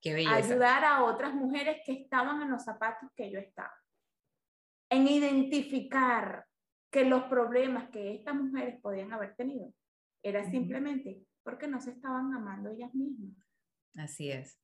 Qué 0.02 0.16
belleza. 0.16 0.36
Ayudar 0.36 0.84
a 0.84 1.04
otras 1.04 1.36
mujeres 1.36 1.84
que 1.86 1.94
estaban 1.94 2.42
en 2.42 2.50
los 2.50 2.64
zapatos 2.64 3.12
que 3.16 3.30
yo 3.30 3.38
estaba. 3.38 3.85
En 4.89 5.08
identificar 5.08 6.46
que 6.92 7.06
los 7.06 7.24
problemas 7.24 7.89
que 7.89 8.15
estas 8.15 8.36
mujeres 8.36 8.80
podían 8.82 9.12
haber 9.12 9.36
tenido 9.36 9.74
era 10.24 10.50
simplemente 10.50 11.22
porque 11.44 11.68
no 11.68 11.80
se 11.80 11.92
estaban 11.92 12.34
amando 12.34 12.70
ellas 12.70 12.94
mismas. 12.94 13.36
Así 13.98 14.32
es. 14.32 14.60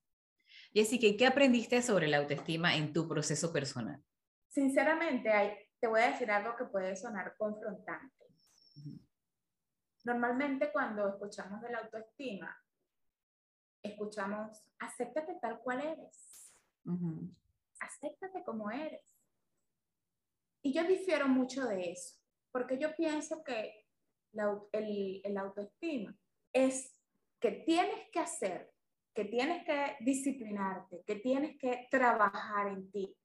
Jessica, 0.74 1.08
¿qué 1.18 1.28
aprendiste 1.28 1.82
sobre 1.82 2.08
la 2.08 2.18
autoestima 2.18 2.76
en 2.76 2.94
tu 2.94 3.08
proceso 3.08 3.52
personal? 3.52 4.02
Sinceramente, 4.50 5.30
hay, 5.30 5.52
te 5.80 5.88
voy 5.88 6.02
a 6.02 6.12
decir 6.12 6.32
algo 6.32 6.56
que 6.56 6.66
puede 6.66 6.96
sonar 6.96 7.36
confrontante. 7.38 8.26
Normalmente 10.04 10.72
cuando 10.72 11.08
escuchamos 11.10 11.62
de 11.62 11.72
la 11.72 11.80
autoestima, 11.80 12.58
escuchamos, 13.84 14.64
acéptate 14.80 15.38
tal 15.42 15.60
cual 15.60 15.82
eres. 15.82 16.52
Acéptate 17.80 18.44
como 18.44 18.72
eres. 18.72 19.11
Y 20.62 20.74
yo 20.74 20.84
difiero 20.84 21.28
mucho 21.28 21.66
de 21.66 21.92
eso, 21.92 22.20
porque 22.52 22.78
yo 22.78 22.96
pienso 22.96 23.44
que 23.44 23.86
el, 24.72 25.22
el 25.24 25.38
autoestima 25.38 26.16
es 26.54 26.96
que 27.40 27.52
tienes 27.52 28.10
que 28.12 28.20
hacer, 28.20 28.72
que 29.14 29.26
tienes 29.26 29.66
que 29.66 29.98
disciplinarte, 30.00 31.04
que 31.06 31.16
tienes 31.16 31.58
que 31.58 31.88
trabajar 31.90 32.68
en 32.68 32.92
ti 32.92 33.18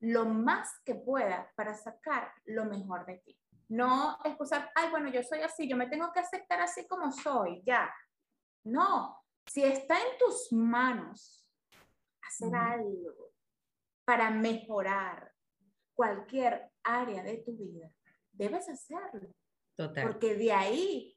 lo 0.00 0.24
más 0.24 0.80
que 0.84 0.94
pueda 0.94 1.50
para 1.56 1.74
sacar 1.74 2.32
lo 2.44 2.64
mejor 2.64 3.06
de 3.06 3.18
ti. 3.18 3.38
No 3.68 4.18
excusar, 4.24 4.70
ay, 4.74 4.90
bueno, 4.90 5.10
yo 5.10 5.22
soy 5.22 5.42
así, 5.42 5.68
yo 5.68 5.76
me 5.76 5.88
tengo 5.88 6.10
que 6.12 6.20
aceptar 6.20 6.60
así 6.60 6.86
como 6.88 7.12
soy, 7.12 7.62
ya. 7.64 7.92
No, 8.64 9.16
si 9.46 9.62
está 9.62 9.96
en 9.96 10.18
tus 10.18 10.52
manos 10.52 11.46
hacer 12.22 12.54
algo 12.54 13.32
para 14.04 14.30
mejorar 14.30 15.29
cualquier 15.94 16.70
área 16.82 17.22
de 17.22 17.38
tu 17.38 17.52
vida, 17.52 17.90
debes 18.32 18.68
hacerlo. 18.68 19.34
Total. 19.76 20.06
Porque 20.06 20.34
de 20.34 20.52
ahí 20.52 21.16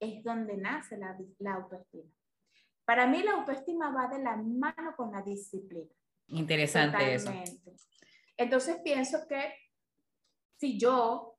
es 0.00 0.22
donde 0.22 0.56
nace 0.56 0.96
la, 0.96 1.16
la 1.38 1.54
autoestima. 1.54 2.10
Para 2.84 3.06
mí 3.06 3.22
la 3.22 3.32
autoestima 3.32 3.90
va 3.90 4.08
de 4.08 4.22
la 4.22 4.36
mano 4.36 4.94
con 4.96 5.12
la 5.12 5.22
disciplina. 5.22 5.90
Interesante 6.28 7.14
eso. 7.14 7.32
Entonces 8.36 8.78
pienso 8.82 9.26
que 9.26 9.54
si 10.58 10.78
yo, 10.78 11.38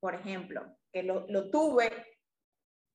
por 0.00 0.14
ejemplo, 0.14 0.76
que 0.92 1.02
lo, 1.02 1.26
lo 1.28 1.50
tuve 1.50 2.18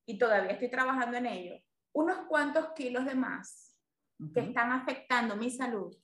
y 0.06 0.18
todavía 0.18 0.52
estoy 0.52 0.70
trabajando 0.70 1.18
en 1.18 1.26
ello, 1.26 1.56
unos 1.94 2.28
cuantos 2.28 2.74
kilos 2.74 3.06
de 3.06 3.16
más 3.16 3.76
que 4.34 4.42
están 4.42 4.72
afectando 4.72 5.36
mi 5.36 5.50
salud, 5.50 5.96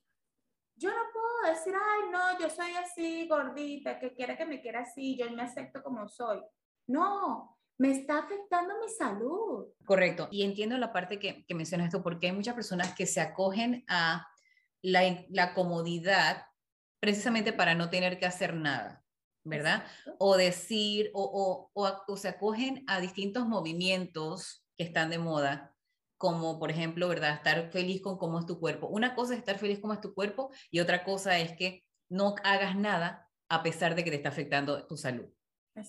yo 0.76 0.90
no 0.90 1.04
puedo 1.12 1.35
decir, 1.50 1.74
ay, 1.76 2.10
no, 2.12 2.40
yo 2.40 2.50
soy 2.50 2.72
así, 2.74 3.28
gordita, 3.28 4.00
que 4.00 4.14
quiera 4.14 4.38
que 4.38 4.46
me 4.46 4.62
quiera 4.62 4.82
así, 4.82 5.18
yo 5.18 5.30
me 5.32 5.44
acepto 5.44 5.82
como 5.84 6.08
soy. 6.08 6.42
No, 6.88 7.58
me 7.78 7.92
está 7.92 8.20
afectando 8.20 8.74
mi 8.80 8.90
salud. 8.90 9.68
Correcto. 9.86 10.28
Y 10.32 10.44
entiendo 10.44 10.78
la 10.78 10.94
parte 10.94 11.20
que, 11.20 11.46
que 11.46 11.56
mencionas 11.56 11.88
esto, 11.88 12.04
porque 12.04 12.28
hay 12.28 12.34
muchas 12.34 12.56
personas 12.56 12.96
que 12.96 13.06
se 13.06 13.22
acogen 13.22 13.84
a 13.88 14.28
la, 14.82 15.26
la 15.30 15.54
comodidad 15.54 16.46
precisamente 17.00 17.54
para 17.54 17.76
no 17.76 17.90
tener 17.90 18.18
que 18.18 18.26
hacer 18.26 18.56
nada, 18.56 19.04
¿verdad? 19.44 19.86
O 20.18 20.38
decir, 20.38 21.12
o, 21.14 21.70
o, 21.74 22.04
o, 22.08 22.18
se 22.18 22.30
acogen 22.30 22.84
a 22.88 23.00
distintos 23.00 23.48
movimientos 23.48 24.66
que 24.76 24.86
están 24.86 25.10
de 25.12 25.20
moda, 25.20 25.75
como 26.18 26.60
por 26.60 26.72
ejemplo, 26.72 27.08
¿verdad? 27.08 27.34
Estar 27.36 27.72
feliz 27.72 28.02
con 28.02 28.18
cómo 28.18 28.40
es 28.40 28.46
tu 28.46 28.60
cuerpo. 28.60 28.88
Una 28.88 29.16
cosa 29.16 29.34
es 29.34 29.40
estar 29.40 29.58
feliz 29.60 29.80
con 29.80 29.90
cómo 29.90 29.94
es 29.94 30.02
tu 30.02 30.14
cuerpo 30.14 30.52
y 30.72 30.80
otra 30.80 31.04
cosa 31.04 31.40
es 31.40 31.54
que 31.58 31.84
no 32.10 32.36
hagas 32.44 32.76
nada 32.76 33.30
a 33.50 33.64
pesar 33.64 33.96
de 33.96 34.04
que 34.04 34.12
te 34.12 34.18
está 34.18 34.30
afectando 34.30 34.86
tu 34.88 34.98
salud. 34.98 35.26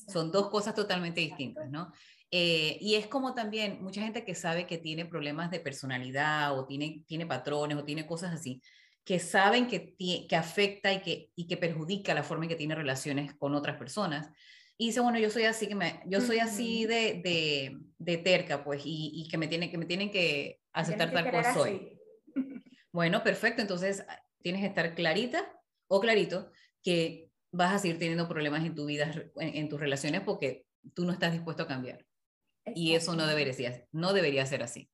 Son 0.09 0.33
dos 0.33 0.49
cosas 0.51 0.75
totalmente 0.75 1.21
distintas, 1.21 1.71
¿no? 1.71 1.93
Eh, 2.31 2.77
y 2.81 2.97
es 2.97 3.07
como 3.07 3.35
también 3.35 3.83
mucha 3.83 4.03
gente 4.03 4.25
que 4.25 4.35
sabe 4.35 4.67
que 4.67 4.79
tiene 4.79 5.07
problemas 5.07 5.51
de 5.51 5.61
personalidad 5.61 6.59
o 6.59 6.67
tiene, 6.67 7.05
tiene 7.07 7.25
patrones 7.25 7.79
o 7.79 7.85
tiene 7.85 8.05
cosas 8.05 8.35
así, 8.35 8.61
que 9.05 9.21
saben 9.21 9.69
que, 9.69 9.95
que 10.29 10.37
afecta 10.37 10.93
y 10.93 11.01
que, 11.01 11.31
y 11.37 11.47
que 11.47 11.57
perjudica 11.57 12.15
la 12.15 12.25
forma 12.25 12.45
en 12.45 12.49
que 12.49 12.57
tiene 12.57 12.75
relaciones 12.75 13.33
con 13.37 13.55
otras 13.55 13.77
personas. 13.77 14.29
Y 14.79 14.89
dice, 14.89 15.01
bueno, 15.01 15.19
yo 15.19 15.31
soy 15.31 15.45
así, 15.45 15.67
que 15.69 15.75
me, 15.75 16.01
yo 16.07 16.21
soy 16.21 16.39
así 16.39 16.85
de, 16.85 17.21
de, 17.25 17.79
de 17.99 18.19
terca, 18.19 18.63
pues, 18.63 18.83
y, 18.85 19.11
y, 19.15 19.29
que, 19.29 19.39
me 19.39 19.49
tienen, 19.49 19.71
que 19.71 19.79
me 19.79 19.87
tienen 19.87 20.11
que 20.11 20.61
aceptar 20.73 21.13
tal 21.13 21.31
cual 21.31 21.45
soy. 21.55 21.93
Bueno, 22.93 23.23
perfecto, 23.23 23.61
entonces 23.61 24.07
ah, 24.09 24.23
tienes 24.41 24.63
que 24.63 24.69
estar 24.69 24.95
clarita 24.95 25.53
o 25.87 26.01
clarito 26.01 26.51
que 26.83 27.31
vas 27.53 27.75
a 27.75 27.79
seguir 27.79 27.99
teniendo 27.99 28.27
problemas 28.27 28.65
en 28.65 28.75
tu 28.75 28.87
vida, 28.87 29.13
en, 29.39 29.55
en 29.55 29.69
tus 29.69 29.79
relaciones, 29.79 30.23
porque 30.23 30.65
tú 30.95 31.05
no 31.05 31.13
estás 31.13 31.33
dispuesto 31.33 31.65
a 31.65 31.69
cambiar. 31.69 32.07
Y 32.75 32.95
eso 32.95 33.15
no 33.15 33.27
debería, 33.27 33.87
no 33.93 34.15
debería 34.15 34.47
ser 34.47 34.63
así. 34.63 34.91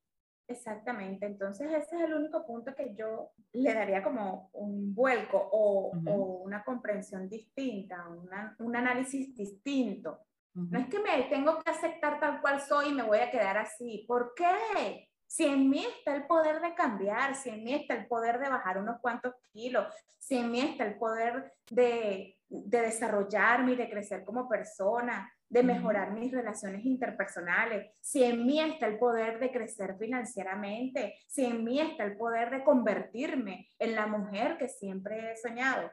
Exactamente, 0.53 1.25
entonces 1.27 1.71
ese 1.73 1.97
es 1.97 2.03
el 2.03 2.15
único 2.15 2.45
punto 2.45 2.75
que 2.75 2.95
yo 2.95 3.31
le 3.53 3.73
daría 3.73 4.03
como 4.03 4.51
un 4.53 4.95
vuelco 4.95 5.39
o, 5.39 5.93
o 6.07 6.15
una 6.45 6.63
comprensión 6.63 7.29
distinta, 7.29 8.07
una, 8.09 8.55
un 8.59 8.77
análisis 8.77 9.35
distinto. 9.35 10.21
No 10.55 10.79
es 10.79 10.89
que 10.89 11.01
me 11.01 11.23
tengo 11.31 11.59
que 11.59 11.71
aceptar 11.71 12.21
tal 12.21 12.43
cual 12.43 12.61
soy 12.61 12.91
y 12.91 12.95
me 12.95 13.03
voy 13.03 13.21
a 13.21 13.31
quedar 13.31 13.57
así. 13.57 14.05
¿Por 14.07 14.35
qué? 14.35 15.09
Si 15.27 15.47
en 15.47 15.71
mí 15.71 15.83
está 15.83 16.15
el 16.15 16.27
poder 16.27 16.61
de 16.61 16.75
cambiar, 16.75 17.35
si 17.35 17.49
en 17.49 17.65
mí 17.65 17.73
está 17.73 17.95
el 17.95 18.07
poder 18.07 18.39
de 18.39 18.51
bajar 18.51 18.77
unos 18.77 19.01
cuantos 19.01 19.35
kilos, 19.51 19.87
si 20.19 20.37
en 20.37 20.51
mí 20.51 20.61
está 20.61 20.85
el 20.85 20.99
poder 20.99 21.55
de, 21.71 22.37
de 22.51 22.81
desarrollarme 22.83 23.73
y 23.73 23.77
de 23.77 23.89
crecer 23.89 24.25
como 24.25 24.47
persona, 24.47 25.33
de 25.53 25.63
mejorar 25.63 26.13
mis 26.13 26.33
relaciones 26.33 26.83
interpersonales, 26.87 27.91
si 28.01 28.25
en 28.25 28.47
mí 28.47 28.59
está 28.59 28.87
el 28.87 28.99
poder 28.99 29.39
de 29.39 29.53
crecer 29.53 29.97
financieramente, 29.99 31.15
si 31.29 31.45
en 31.45 31.63
mí 31.63 31.79
está 31.79 32.05
el 32.05 32.17
poder 32.17 32.51
de 32.51 32.65
convertirme 32.65 33.69
en 33.79 33.95
la 33.95 34.07
mujer 34.07 34.57
que 34.57 34.69
siempre 34.69 35.31
he 35.31 35.37
soñado. 35.37 35.91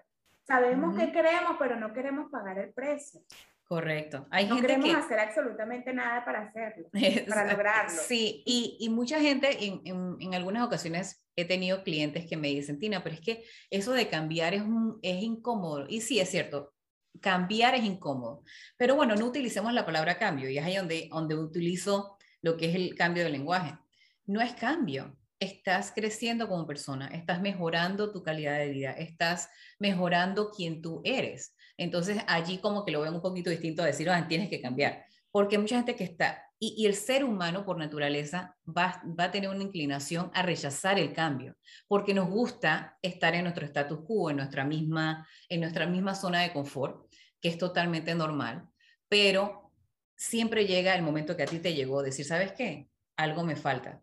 Sabemos 0.47 0.97
que 0.97 1.11
queremos, 1.11 1.57
pero 1.59 1.75
no 1.75 1.91
queremos 1.91 2.31
pagar 2.31 2.57
el 2.57 2.71
precio. 2.71 3.19
Correcto. 3.65 4.25
Hay 4.31 4.47
no 4.47 4.55
gente 4.55 4.67
queremos 4.67 4.89
que... 4.89 4.95
hacer 4.95 5.19
absolutamente 5.19 5.93
nada 5.93 6.23
para 6.23 6.43
hacerlo, 6.43 6.87
para 7.29 7.51
lograrlo. 7.51 8.01
Sí, 8.01 8.41
y, 8.45 8.77
y 8.79 8.87
mucha 8.87 9.19
gente, 9.19 9.65
en, 9.65 9.81
en, 9.83 10.15
en, 10.21 10.33
algunas 10.35 10.65
ocasiones 10.65 11.21
he 11.35 11.43
tenido 11.43 11.83
clientes 11.83 12.25
que 12.25 12.37
me 12.37 12.47
dicen, 12.47 12.79
Tina, 12.79 13.03
pero 13.03 13.15
es 13.15 13.21
que 13.21 13.43
eso 13.69 13.91
de 13.91 14.07
cambiar 14.07 14.53
es, 14.53 14.61
un, 14.61 14.99
es 15.01 15.21
incómodo. 15.21 15.85
Y 15.89 15.99
sí, 15.99 16.19
es 16.19 16.29
cierto, 16.29 16.73
cambiar 17.21 17.75
es 17.75 17.83
incómodo. 17.83 18.43
Pero 18.77 18.95
bueno, 18.95 19.15
no 19.15 19.25
utilicemos 19.25 19.73
la 19.73 19.85
palabra 19.85 20.17
cambio 20.17 20.49
y 20.49 20.57
es 20.57 20.65
ahí 20.65 20.75
donde, 20.75 21.09
donde 21.11 21.35
utilizo 21.35 22.17
lo 22.41 22.57
que 22.57 22.69
es 22.69 22.75
el 22.75 22.95
cambio 22.95 23.23
de 23.23 23.29
lenguaje. 23.29 23.77
No 24.25 24.41
es 24.41 24.53
cambio, 24.53 25.17
estás 25.39 25.91
creciendo 25.95 26.47
como 26.47 26.67
persona, 26.67 27.07
estás 27.07 27.41
mejorando 27.41 28.11
tu 28.11 28.21
calidad 28.21 28.57
de 28.59 28.69
vida, 28.69 28.91
estás 28.91 29.49
mejorando 29.79 30.51
quién 30.51 30.81
tú 30.81 31.01
eres. 31.03 31.55
Entonces 31.77 32.21
allí 32.27 32.57
como 32.57 32.85
que 32.85 32.91
lo 32.91 33.01
ven 33.01 33.13
un 33.13 33.21
poquito 33.21 33.49
distinto 33.49 33.81
a 33.81 33.85
decir, 33.85 34.09
ah, 34.09 34.27
tienes 34.27 34.49
que 34.49 34.61
cambiar, 34.61 35.05
porque 35.31 35.57
mucha 35.57 35.77
gente 35.77 35.95
que 35.95 36.03
está, 36.03 36.48
y, 36.59 36.85
el 36.85 36.93
ser 36.93 37.23
humano 37.23 37.65
por 37.65 37.77
naturaleza 37.77 38.55
va, 38.67 39.01
a 39.17 39.31
tener 39.31 39.49
una 39.49 39.63
inclinación 39.63 40.29
a 40.33 40.41
rechazar 40.41 40.99
el 40.99 41.13
cambio, 41.13 41.55
porque 41.87 42.13
nos 42.13 42.29
gusta 42.29 42.97
estar 43.01 43.33
en 43.33 43.43
nuestro 43.43 43.65
status 43.65 43.99
quo, 44.05 44.29
en 44.29 44.37
nuestra 44.37 44.65
misma, 44.65 45.25
en 45.47 45.61
nuestra 45.61 45.87
misma 45.87 46.15
zona 46.15 46.41
de 46.41 46.51
confort 46.51 47.09
que 47.41 47.47
es 47.47 47.57
totalmente 47.57 48.13
normal, 48.13 48.67
pero 49.07 49.71
siempre 50.17 50.65
llega 50.65 50.95
el 50.95 51.01
momento 51.01 51.37
que 51.37 51.43
a 51.43 51.47
ti 51.47 51.59
te 51.59 51.73
llegó 51.73 52.03
decir, 52.03 52.25
¿sabes 52.25 52.51
qué? 52.51 52.89
Algo 53.15 53.45
me 53.45 53.55
falta. 53.55 54.01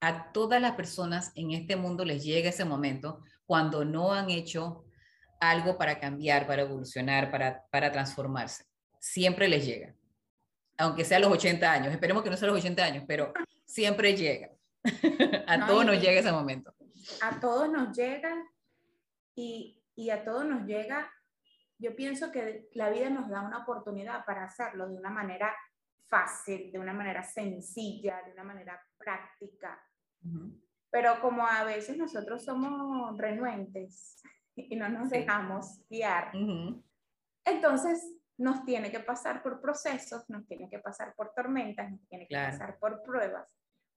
A 0.00 0.32
todas 0.32 0.60
las 0.60 0.72
personas 0.72 1.30
en 1.36 1.52
este 1.52 1.76
mundo 1.76 2.04
les 2.04 2.24
llega 2.24 2.50
ese 2.50 2.64
momento 2.64 3.22
cuando 3.46 3.84
no 3.84 4.12
han 4.12 4.30
hecho 4.30 4.84
algo 5.40 5.78
para 5.78 6.00
cambiar, 6.00 6.48
para 6.48 6.62
evolucionar, 6.62 7.30
para 7.30 7.92
transformarse. 7.92 8.64
Siempre 8.98 9.46
les 9.48 9.64
llega, 9.64 9.94
aunque 10.78 11.04
sea 11.04 11.18
a 11.18 11.20
los 11.20 11.32
80 11.32 11.70
años. 11.70 11.92
Esperemos 11.92 12.22
que 12.22 12.30
no 12.30 12.36
sea 12.36 12.48
a 12.48 12.52
los 12.52 12.60
80 12.60 12.84
años, 12.84 13.04
pero 13.06 13.32
siempre 13.64 14.16
llega. 14.16 14.50
a 15.46 15.66
todos 15.66 15.86
nos 15.86 16.00
llega 16.00 16.20
ese 16.20 16.32
momento. 16.32 16.74
A 17.22 17.40
todos 17.40 17.70
nos 17.70 17.96
llega 17.96 18.34
y, 19.34 19.82
y 19.94 20.10
a 20.10 20.24
todos 20.24 20.44
nos 20.44 20.66
llega. 20.66 21.10
Yo 21.78 21.94
pienso 21.96 22.30
que 22.30 22.68
la 22.72 22.90
vida 22.90 23.10
nos 23.10 23.28
da 23.28 23.42
una 23.42 23.58
oportunidad 23.58 24.24
para 24.24 24.44
hacerlo 24.44 24.88
de 24.88 24.96
una 24.96 25.10
manera 25.10 25.54
fácil, 26.08 26.70
de 26.70 26.78
una 26.78 26.92
manera 26.92 27.22
sencilla, 27.22 28.22
de 28.24 28.32
una 28.32 28.44
manera 28.44 28.80
práctica. 28.96 29.82
Pero 30.90 31.20
como 31.20 31.46
a 31.46 31.64
veces 31.64 31.96
nosotros 31.96 32.44
somos 32.44 33.18
renuentes 33.18 34.22
y 34.56 34.76
no 34.76 34.88
nos 34.88 35.10
dejamos 35.10 35.80
guiar, 35.90 36.32
entonces 37.44 38.13
nos 38.36 38.64
tiene 38.64 38.90
que 38.90 39.00
pasar 39.00 39.42
por 39.42 39.60
procesos, 39.60 40.28
nos 40.28 40.46
tiene 40.46 40.68
que 40.68 40.78
pasar 40.78 41.14
por 41.14 41.32
tormentas, 41.34 41.90
nos 41.90 42.06
tiene 42.08 42.26
que 42.26 42.34
pasar 42.34 42.78
por 42.78 43.02
pruebas, 43.02 43.48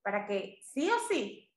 para 0.04 0.28
que 0.28 0.60
sí 0.62 0.90
o 0.90 1.00
sí 1.10 1.52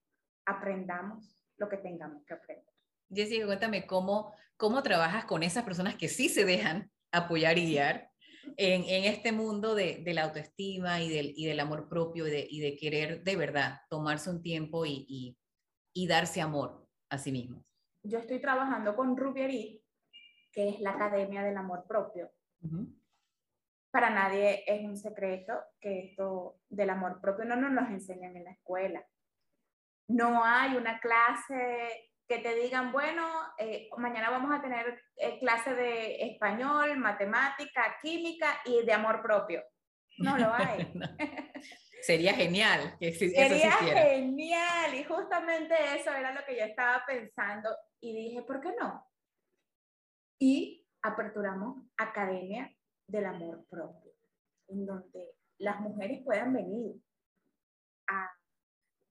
aprendamos 0.46 1.44
lo 1.56 1.68
que 1.68 1.76
tengamos 1.76 2.25
que 2.25 2.34
aprender. 2.34 2.64
Jessica, 3.12 3.46
cuéntame 3.46 3.87
cómo, 3.87 4.34
cómo 4.56 4.82
trabajas 4.82 5.25
con 5.25 5.42
esas 5.42 5.64
personas 5.64 5.96
que 5.96 6.08
sí 6.08 6.28
se 6.28 6.44
dejan 6.44 6.90
apoyar 7.12 7.58
y 7.58 7.66
guiar 7.66 8.10
en, 8.56 8.84
en 8.84 9.04
este 9.04 9.32
mundo 9.32 9.75
de, 9.75 10.02
de, 10.04 10.14
la 10.14 10.25
autoestima 10.25 11.00
y 11.02 11.08
del, 11.08 11.32
y 11.37 11.46
del 11.46 11.60
amor 11.60 11.88
propio 11.88 12.26
y 12.26 12.30
de, 12.30 12.46
y 12.49 12.60
de, 12.60 12.76
querer 12.76 13.22
de 13.22 13.37
verdad 13.37 13.80
tomarse 13.88 14.30
un 14.30 14.42
tiempo 14.42 14.87
y, 14.87 15.04
y, 15.08 15.37
y 15.92 16.06
darse 16.06 16.40
amor 16.40 16.87
a 17.10 17.18
sí 17.18 17.32
mismo. 17.32 17.64
Yo 18.02 18.18
estoy 18.18 18.40
trabajando 18.40 18.96
con 18.96 19.16
Rubieri, 19.16 19.82
que 20.52 20.68
es 20.70 20.80
la 20.80 20.92
Academia 20.92 21.42
del 21.42 21.56
Amor 21.56 21.84
Propio. 21.87 22.30
Para 23.90 24.11
nadie 24.11 24.64
es 24.67 24.85
un 24.85 24.97
secreto 24.97 25.52
que 25.81 26.07
esto 26.07 26.61
del 26.69 26.90
amor 26.90 27.21
propio 27.21 27.45
no 27.45 27.57
nos, 27.57 27.73
nos 27.73 27.90
enseñan 27.90 28.37
en 28.37 28.45
la 28.45 28.52
escuela. 28.52 29.05
No 30.09 30.45
hay 30.45 30.76
una 30.76 31.00
clase 31.00 32.11
que 32.31 32.38
te 32.38 32.55
digan, 32.55 32.93
bueno, 32.93 33.29
eh, 33.59 33.88
mañana 33.97 34.31
vamos 34.31 34.57
a 34.57 34.62
tener 34.62 35.02
eh, 35.17 35.38
clase 35.40 35.75
de 35.75 36.23
español, 36.31 36.97
matemática, 36.97 37.97
química 38.00 38.61
y 38.64 38.85
de 38.85 38.93
amor 38.93 39.21
propio. 39.21 39.64
No 40.19 40.38
lo 40.38 40.55
hay. 40.55 40.93
Sería 42.02 42.33
genial 42.35 42.97
que 42.99 43.12
Sería 43.12 43.73
genial 43.73 44.95
y 44.95 45.05
justamente 45.05 45.75
eso 45.99 46.12
era 46.12 46.33
lo 46.33 46.45
que 46.45 46.57
yo 46.57 46.64
estaba 46.64 47.05
pensando 47.05 47.76
y 48.00 48.14
dije, 48.14 48.43
¿por 48.43 48.61
qué 48.61 48.75
no? 48.79 49.07
Y 50.38 50.79
aperturamos 51.02 51.83
Academia 51.97 52.75
del 53.07 53.26
Amor 53.26 53.66
Propio, 53.69 54.12
en 54.69 54.87
donde 54.87 55.35
las 55.59 55.80
mujeres 55.80 56.23
puedan 56.25 56.52
venir 56.52 57.00
a 58.09 58.30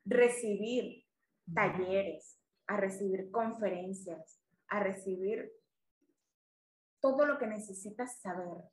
recibir 0.05 1.05
talleres, 1.53 2.39
a 2.67 2.77
recibir 2.77 3.29
conferencias, 3.31 4.41
a 4.67 4.79
recibir 4.79 5.51
todo 6.99 7.25
lo 7.25 7.37
que 7.37 7.47
necesitas 7.47 8.19
saber 8.21 8.63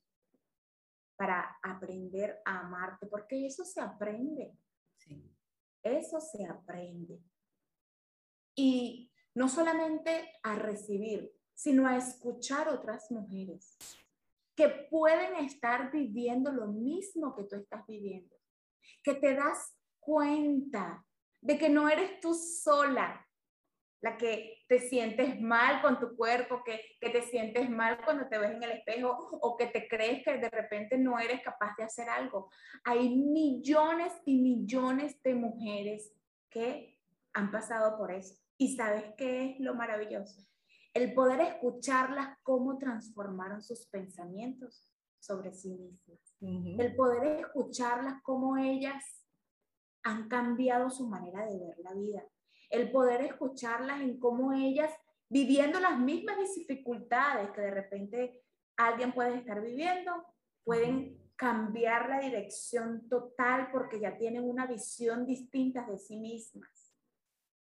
para 1.16 1.56
aprender 1.62 2.40
a 2.44 2.60
amarte, 2.60 3.06
porque 3.06 3.46
eso 3.46 3.64
se 3.64 3.80
aprende. 3.80 4.56
Eso 5.82 6.20
se 6.20 6.44
aprende. 6.44 7.22
Y 8.54 9.12
no 9.34 9.48
solamente 9.48 10.32
a 10.42 10.56
recibir, 10.56 11.35
sino 11.56 11.88
a 11.88 11.96
escuchar 11.96 12.68
otras 12.68 13.10
mujeres 13.10 13.76
que 14.54 14.68
pueden 14.68 15.44
estar 15.44 15.90
viviendo 15.90 16.52
lo 16.52 16.68
mismo 16.68 17.34
que 17.34 17.44
tú 17.44 17.56
estás 17.56 17.84
viviendo, 17.86 18.34
que 19.02 19.14
te 19.14 19.34
das 19.34 19.74
cuenta 19.98 21.04
de 21.40 21.58
que 21.58 21.68
no 21.68 21.88
eres 21.88 22.20
tú 22.20 22.34
sola, 22.34 23.26
la 24.02 24.16
que 24.16 24.64
te 24.68 24.78
sientes 24.78 25.40
mal 25.40 25.80
con 25.80 25.98
tu 25.98 26.14
cuerpo, 26.14 26.62
que, 26.64 26.80
que, 27.00 27.10
te 27.10 27.22
sientes 27.22 27.68
mal 27.70 27.98
cuando 28.04 28.28
te 28.28 28.38
ves 28.38 28.52
en 28.52 28.62
el 28.62 28.72
espejo 28.72 29.38
o 29.40 29.56
que 29.56 29.66
te 29.66 29.88
crees 29.88 30.22
que 30.22 30.36
de 30.38 30.50
repente 30.50 30.98
no 30.98 31.18
eres 31.18 31.42
capaz 31.42 31.74
de 31.76 31.84
hacer 31.84 32.08
algo. 32.08 32.50
Hay 32.84 33.16
millones 33.16 34.12
y 34.26 34.40
millones 34.40 35.20
de 35.22 35.34
mujeres 35.34 36.12
que 36.50 36.98
han 37.32 37.50
pasado 37.50 37.96
por 37.96 38.12
eso. 38.12 38.36
¿Y 38.58 38.76
sabes 38.76 39.04
qué 39.16 39.50
es 39.50 39.60
lo 39.60 39.74
maravilloso? 39.74 40.46
El 40.96 41.14
poder 41.14 41.40
escucharlas 41.40 42.38
cómo 42.42 42.78
transformaron 42.78 43.62
sus 43.62 43.86
pensamientos 43.86 44.88
sobre 45.18 45.52
sí 45.52 45.74
mismas. 45.74 46.18
El 46.40 46.94
poder 46.96 47.40
escucharlas 47.40 48.22
cómo 48.22 48.56
ellas 48.56 49.04
han 50.02 50.28
cambiado 50.28 50.88
su 50.90 51.06
manera 51.08 51.44
de 51.46 51.58
ver 51.58 51.78
la 51.78 51.92
vida 51.92 52.22
el 52.70 52.90
poder 52.90 53.22
escucharlas 53.22 54.00
en 54.00 54.18
cómo 54.18 54.52
ellas, 54.52 54.92
viviendo 55.28 55.80
las 55.80 55.98
mismas 55.98 56.36
dificultades 56.54 57.50
que 57.50 57.60
de 57.60 57.70
repente 57.70 58.42
alguien 58.76 59.12
puede 59.12 59.36
estar 59.36 59.60
viviendo, 59.60 60.12
pueden 60.64 61.18
cambiar 61.36 62.08
la 62.08 62.20
dirección 62.20 63.08
total 63.08 63.68
porque 63.70 64.00
ya 64.00 64.16
tienen 64.16 64.48
una 64.48 64.66
visión 64.66 65.26
distinta 65.26 65.86
de 65.86 65.98
sí 65.98 66.16
mismas. 66.16 66.94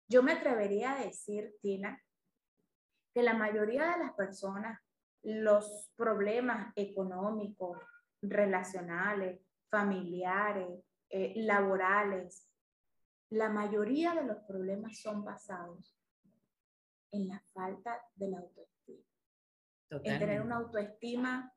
Yo 0.08 0.22
me 0.22 0.32
atrevería 0.32 0.94
a 0.94 1.04
decir, 1.04 1.54
Tina, 1.60 2.02
que 3.12 3.22
la 3.22 3.34
mayoría 3.34 3.92
de 3.92 4.04
las 4.04 4.12
personas, 4.14 4.80
los 5.22 5.90
problemas 5.96 6.72
económicos, 6.76 7.78
relacionales, 8.22 9.40
familiares, 9.70 10.84
eh, 11.08 11.34
laborales, 11.36 12.48
la 13.30 13.48
mayoría 13.48 14.14
de 14.14 14.24
los 14.24 14.38
problemas 14.38 15.00
son 15.00 15.24
basados 15.24 15.96
en 17.12 17.28
la 17.28 17.42
falta 17.52 18.00
de 18.14 18.28
la 18.28 18.38
autoestima. 18.38 19.04
En 19.90 20.18
tener 20.18 20.40
una 20.42 20.56
autoestima 20.56 21.52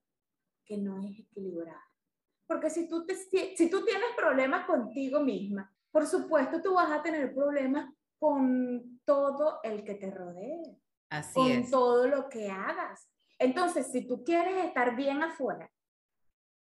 que 0.65 0.77
no 0.77 0.99
es 1.01 1.19
equilibrada. 1.19 1.83
Porque 2.47 2.69
si 2.69 2.87
tú, 2.87 3.05
te, 3.05 3.15
si 3.15 3.69
tú 3.69 3.85
tienes 3.85 4.09
problemas 4.17 4.65
contigo 4.65 5.19
misma, 5.19 5.71
por 5.91 6.07
supuesto 6.07 6.61
tú 6.61 6.73
vas 6.73 6.91
a 6.91 7.01
tener 7.01 7.33
problemas 7.33 7.93
con 8.19 8.99
todo 9.05 9.59
el 9.63 9.83
que 9.83 9.95
te 9.95 10.09
rodee. 10.09 10.79
Así 11.13 11.33
con 11.33 11.69
todo 11.69 12.07
lo 12.07 12.29
que 12.29 12.49
hagas. 12.49 13.09
Entonces, 13.39 13.91
si 13.91 14.07
tú 14.07 14.23
quieres 14.23 14.65
estar 14.65 14.95
bien 14.95 15.21
afuera, 15.21 15.69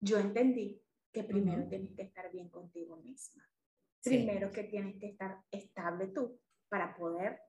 yo 0.01 0.17
entendí 0.17 0.81
que 1.13 1.23
primero 1.23 1.67
tienes 1.67 1.93
que 1.95 2.03
estar 2.03 2.31
bien 2.31 2.49
contigo 2.49 2.97
misma 2.97 3.43
primero 4.03 4.51
que 4.51 4.63
tienes 4.63 4.95
que 4.99 5.07
estar 5.07 5.37
estable 5.51 6.07
tú 6.07 6.39
para 6.69 6.95
poder 6.95 7.39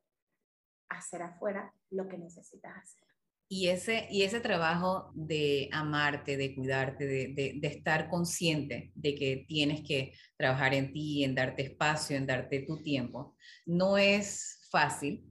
hacer 0.89 1.23
afuera 1.23 1.75
lo 1.91 2.09
que 2.09 2.19
necesitas 2.19 2.77
hacer. 2.77 3.09
Y 3.49 3.69
ese, 3.69 4.07
y 4.11 4.23
ese 4.23 4.41
trabajo 4.41 5.11
de 5.15 5.69
amarte, 5.73 6.39
de 6.39 6.55
cuidarte, 6.55 7.07
de, 7.07 7.59
de, 7.61 7.69
estar 7.69 8.09
consciente 8.09 8.93
de 8.95 9.15
que 9.15 9.45
tienes 9.47 9.83
que 9.83 10.15
trabajar 10.39 10.73
en 10.73 10.91
ti, 10.93 11.23
en 11.23 11.35
darte 11.35 11.63
espacio, 11.63 12.17
en 12.17 12.27
darte 12.27 12.61
tu 12.61 12.83
tiempo, 12.83 13.37
no 13.67 13.99
es 13.99 14.67
fácil 14.71 15.23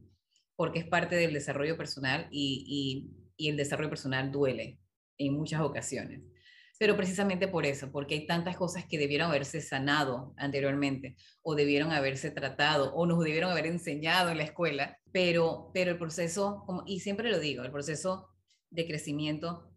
porque 0.61 0.77
es 0.77 0.87
parte 0.87 1.15
del 1.15 1.33
desarrollo 1.33 1.75
personal 1.75 2.27
y, 2.29 2.63
y, 2.67 3.33
y 3.35 3.49
el 3.49 3.57
desarrollo 3.57 3.89
personal 3.89 4.31
duele 4.31 4.79
en 5.17 5.33
muchas 5.33 5.59
ocasiones. 5.61 6.21
Pero 6.77 6.95
precisamente 6.95 7.47
por 7.47 7.65
eso, 7.65 7.91
porque 7.91 8.13
hay 8.13 8.27
tantas 8.27 8.57
cosas 8.57 8.85
que 8.85 8.99
debieron 8.99 9.31
haberse 9.31 9.59
sanado 9.59 10.35
anteriormente 10.37 11.15
o 11.41 11.55
debieron 11.55 11.91
haberse 11.91 12.29
tratado 12.29 12.93
o 12.93 13.07
nos 13.07 13.23
debieron 13.23 13.49
haber 13.49 13.65
enseñado 13.65 14.29
en 14.29 14.37
la 14.37 14.43
escuela, 14.43 14.99
pero, 15.11 15.71
pero 15.73 15.89
el 15.89 15.97
proceso, 15.97 16.61
como, 16.67 16.83
y 16.85 16.99
siempre 16.99 17.31
lo 17.31 17.39
digo, 17.39 17.63
el 17.63 17.71
proceso 17.71 18.29
de 18.69 18.85
crecimiento 18.85 19.73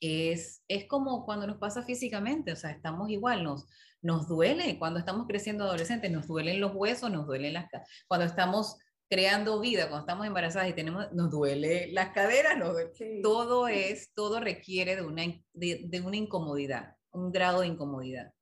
es, 0.00 0.64
es 0.68 0.86
como 0.86 1.26
cuando 1.26 1.46
nos 1.46 1.58
pasa 1.58 1.82
físicamente, 1.82 2.50
o 2.50 2.56
sea, 2.56 2.70
estamos 2.70 3.10
igual, 3.10 3.44
nos, 3.44 3.66
nos 4.00 4.26
duele 4.26 4.78
cuando 4.78 5.00
estamos 5.00 5.26
creciendo 5.26 5.64
adolescentes, 5.64 6.10
nos 6.10 6.26
duelen 6.26 6.62
los 6.62 6.74
huesos, 6.74 7.10
nos 7.10 7.26
duelen 7.26 7.52
las... 7.52 7.66
Cuando 8.06 8.24
estamos 8.24 8.78
creando 9.08 9.60
vida, 9.60 9.88
cuando 9.88 10.00
estamos 10.00 10.26
embarazadas 10.26 10.68
y 10.68 10.74
tenemos, 10.74 11.10
nos 11.12 11.30
duele 11.30 11.90
las 11.92 12.10
caderas, 12.10 12.58
nos 12.58 12.76
todo 13.22 13.68
es, 13.68 14.12
todo 14.14 14.40
requiere 14.40 14.96
de 14.96 15.02
una, 15.02 15.22
de, 15.52 16.02
una 16.04 16.16
incomodidad, 16.16 16.96
un 17.10 17.32
grado 17.32 17.60
de 17.60 17.68
incomodidad. 17.68 18.32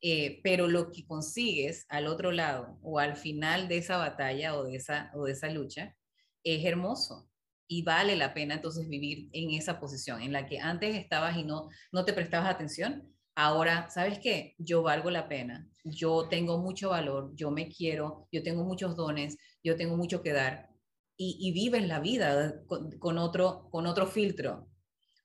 Eh, 0.00 0.40
pero 0.42 0.68
lo 0.68 0.90
que 0.90 1.06
consigues 1.06 1.86
al 1.88 2.06
otro 2.06 2.30
lado 2.30 2.78
o 2.82 2.98
al 2.98 3.16
final 3.16 3.66
de 3.68 3.78
esa 3.78 3.96
batalla 3.96 4.56
o 4.56 4.64
de 4.64 4.76
esa, 4.76 5.10
o 5.14 5.24
de 5.24 5.32
esa 5.32 5.48
lucha 5.48 5.96
es 6.44 6.64
hermoso 6.64 7.28
y 7.66 7.82
vale 7.82 8.14
la 8.14 8.32
pena 8.32 8.54
entonces 8.54 8.88
vivir 8.88 9.28
en 9.32 9.50
esa 9.52 9.80
posición 9.80 10.22
en 10.22 10.32
la 10.32 10.46
que 10.46 10.60
antes 10.60 10.96
estabas 10.96 11.36
y 11.36 11.44
no, 11.44 11.68
no 11.92 12.04
te 12.04 12.12
prestabas 12.12 12.50
atención. 12.50 13.12
Ahora, 13.38 13.90
¿sabes 13.90 14.18
qué? 14.18 14.54
Yo 14.56 14.82
valgo 14.82 15.10
la 15.10 15.28
pena, 15.28 15.68
yo 15.84 16.26
tengo 16.26 16.56
mucho 16.56 16.88
valor, 16.88 17.32
yo 17.34 17.50
me 17.50 17.68
quiero, 17.68 18.26
yo 18.32 18.42
tengo 18.42 18.64
muchos 18.64 18.96
dones, 18.96 19.36
yo 19.62 19.76
tengo 19.76 19.94
mucho 19.98 20.22
que 20.22 20.32
dar 20.32 20.70
y, 21.18 21.52
vives 21.52 21.86
la 21.86 22.00
vida 22.00 22.62
con, 22.66 23.18
otro, 23.18 23.68
con 23.70 23.86
otro 23.86 24.06
filtro, 24.06 24.68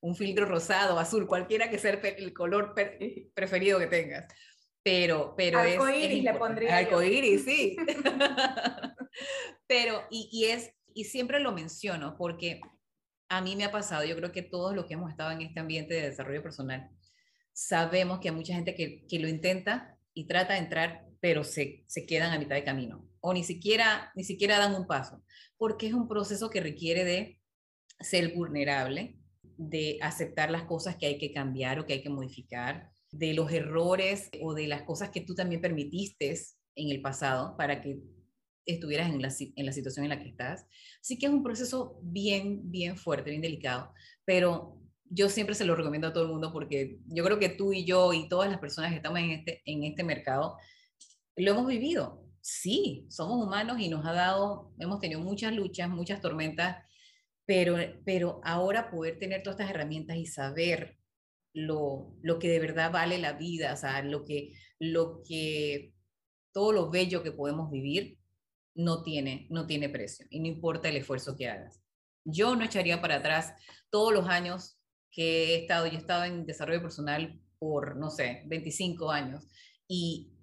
un 0.02 0.18
filtro 0.18 0.46
rosado, 0.46 1.00
azul, 1.00 1.26
cualquiera 1.26 1.70
que 1.70 1.80
sea 1.80 1.92
el 1.92 2.34
color 2.34 2.76
preferido 3.34 3.80
que 3.80 3.88
tengas. 3.88 4.28
Pero, 4.84 5.34
pero 5.38 5.62
es, 5.62 5.80
es 5.80 6.24
le 6.24 6.34
pondría. 6.34 6.78
Arcoíris, 6.78 7.46
sí. 7.46 7.78
pero, 9.68 10.04
y, 10.10 10.28
y, 10.34 10.46
es, 10.46 10.74
y 10.94 11.06
siempre 11.06 11.40
lo 11.40 11.54
menciono 11.54 12.16
porque 12.18 12.60
a 13.30 13.42
mí 13.42 13.56
me 13.56 13.64
ha 13.64 13.72
pasado, 13.72 14.04
yo 14.04 14.18
creo 14.18 14.34
que 14.34 14.42
todos 14.42 14.76
los 14.76 14.86
que 14.86 14.96
hemos 14.96 15.12
estado 15.12 15.32
en 15.32 15.42
este 15.42 15.62
ambiente 15.62 15.94
de 15.94 16.10
desarrollo 16.10 16.44
personal, 16.44 16.90
sabemos 17.68 18.20
que 18.20 18.30
hay 18.30 18.36
mucha 18.36 18.54
gente 18.54 18.76
que, 18.76 19.06
que 19.08 19.20
lo 19.20 19.28
intenta 19.28 19.98
y 20.14 20.26
trata 20.26 20.54
de 20.54 20.60
entrar, 20.60 21.08
pero 21.20 21.44
se, 21.44 21.84
se 21.88 22.06
quedan 22.06 22.32
a 22.32 22.40
mitad 22.40 22.56
de 22.56 22.64
camino 22.64 23.08
o 23.22 23.34
ni 23.34 23.44
siquiera, 23.44 24.12
ni 24.16 24.24
siquiera 24.24 24.58
dan 24.58 24.74
un 24.76 24.88
paso, 24.88 25.24
porque 25.58 25.88
es 25.88 25.94
un 25.94 26.08
proceso 26.08 26.50
que 26.50 26.60
requiere 26.60 27.06
de 27.06 27.40
ser 28.00 28.34
vulnerable, 28.34 29.16
de 29.58 30.00
aceptar 30.02 30.50
las 30.50 30.64
cosas 30.64 30.96
que 30.96 31.06
hay 31.06 31.18
que 31.20 31.32
cambiar 31.32 31.80
o 31.80 31.86
que 31.86 31.94
hay 31.94 32.02
que 32.02 32.10
modificar, 32.10 32.92
de 33.12 33.34
los 33.34 33.52
errores 33.52 34.30
o 34.42 34.54
de 34.54 34.68
las 34.68 34.84
cosas 34.84 35.12
que 35.12 35.22
tú 35.22 35.36
también 35.36 35.62
permitiste 35.62 36.36
en 36.76 36.90
el 36.90 37.02
pasado 37.02 37.56
para 37.58 37.82
que 37.82 38.00
estuvieras 38.66 39.10
en 39.10 39.22
la, 39.22 39.32
en 39.56 39.66
la 39.66 39.72
situación 39.72 40.06
en 40.06 40.10
la 40.10 40.20
que 40.20 40.30
estás. 40.30 40.66
Así 41.00 41.20
que 41.20 41.28
es 41.28 41.32
un 41.32 41.44
proceso 41.44 42.00
bien, 42.02 42.72
bien 42.72 42.98
fuerte, 42.98 43.30
bien 43.30 43.42
delicado, 43.42 43.94
pero 44.26 44.81
yo 45.14 45.28
siempre 45.28 45.56
se 45.56 45.66
lo 45.66 45.76
recomiendo 45.76 46.08
a 46.08 46.14
todo 46.14 46.24
el 46.24 46.30
mundo 46.30 46.54
porque 46.54 47.00
yo 47.06 47.24
creo 47.26 47.38
que 47.38 47.50
tú 47.50 47.74
y 47.74 47.84
yo 47.84 48.14
y 48.14 48.30
todas 48.30 48.50
las 48.50 48.60
personas 48.60 48.92
que 48.92 48.98
estamos 48.98 49.20
en 49.20 49.32
este, 49.32 49.62
en 49.66 49.84
este 49.84 50.04
mercado 50.04 50.58
lo 51.36 51.52
hemos 51.52 51.68
vivido. 51.68 52.24
Sí, 52.40 53.06
somos 53.10 53.46
humanos 53.46 53.80
y 53.80 53.90
nos 53.90 54.06
ha 54.06 54.14
dado, 54.14 54.74
hemos 54.80 55.00
tenido 55.00 55.20
muchas 55.20 55.54
luchas, 55.54 55.90
muchas 55.90 56.22
tormentas, 56.22 56.78
pero, 57.46 57.78
pero 58.06 58.40
ahora 58.44 58.90
poder 58.90 59.20
tener 59.20 59.44
todas 59.44 59.60
estas 59.60 59.76
herramientas 59.76 60.16
y 60.16 60.26
saber 60.26 60.98
lo, 61.54 62.16
lo 62.22 62.40
que 62.40 62.50
de 62.50 62.60
verdad 62.60 62.92
vale 62.92 63.18
la 63.18 63.34
vida, 63.34 63.74
o 63.74 63.78
sea, 63.78 64.02
lo 64.02 64.24
que, 64.24 64.54
lo 64.80 65.22
que, 65.28 65.94
todo 66.54 66.72
lo 66.72 66.90
bello 66.90 67.22
que 67.22 67.34
podemos 67.34 67.70
vivir, 67.70 68.18
no 68.76 69.04
tiene, 69.04 69.48
no 69.50 69.68
tiene 69.68 69.90
precio 69.90 70.26
y 70.30 70.40
no 70.40 70.48
importa 70.48 70.88
el 70.88 70.96
esfuerzo 70.96 71.36
que 71.36 71.50
hagas. 71.50 71.82
Yo 72.24 72.56
no 72.56 72.64
echaría 72.64 73.02
para 73.02 73.16
atrás 73.18 73.54
todos 73.90 74.14
los 74.14 74.28
años 74.30 74.81
que 75.12 75.56
he 75.56 75.62
estado, 75.62 75.88
yo 75.88 75.94
he 75.94 75.98
estado 75.98 76.24
en 76.24 76.46
desarrollo 76.46 76.82
personal 76.82 77.40
por, 77.60 77.96
no 77.96 78.10
sé, 78.10 78.44
25 78.48 79.12
años 79.12 79.48
y 79.88 80.34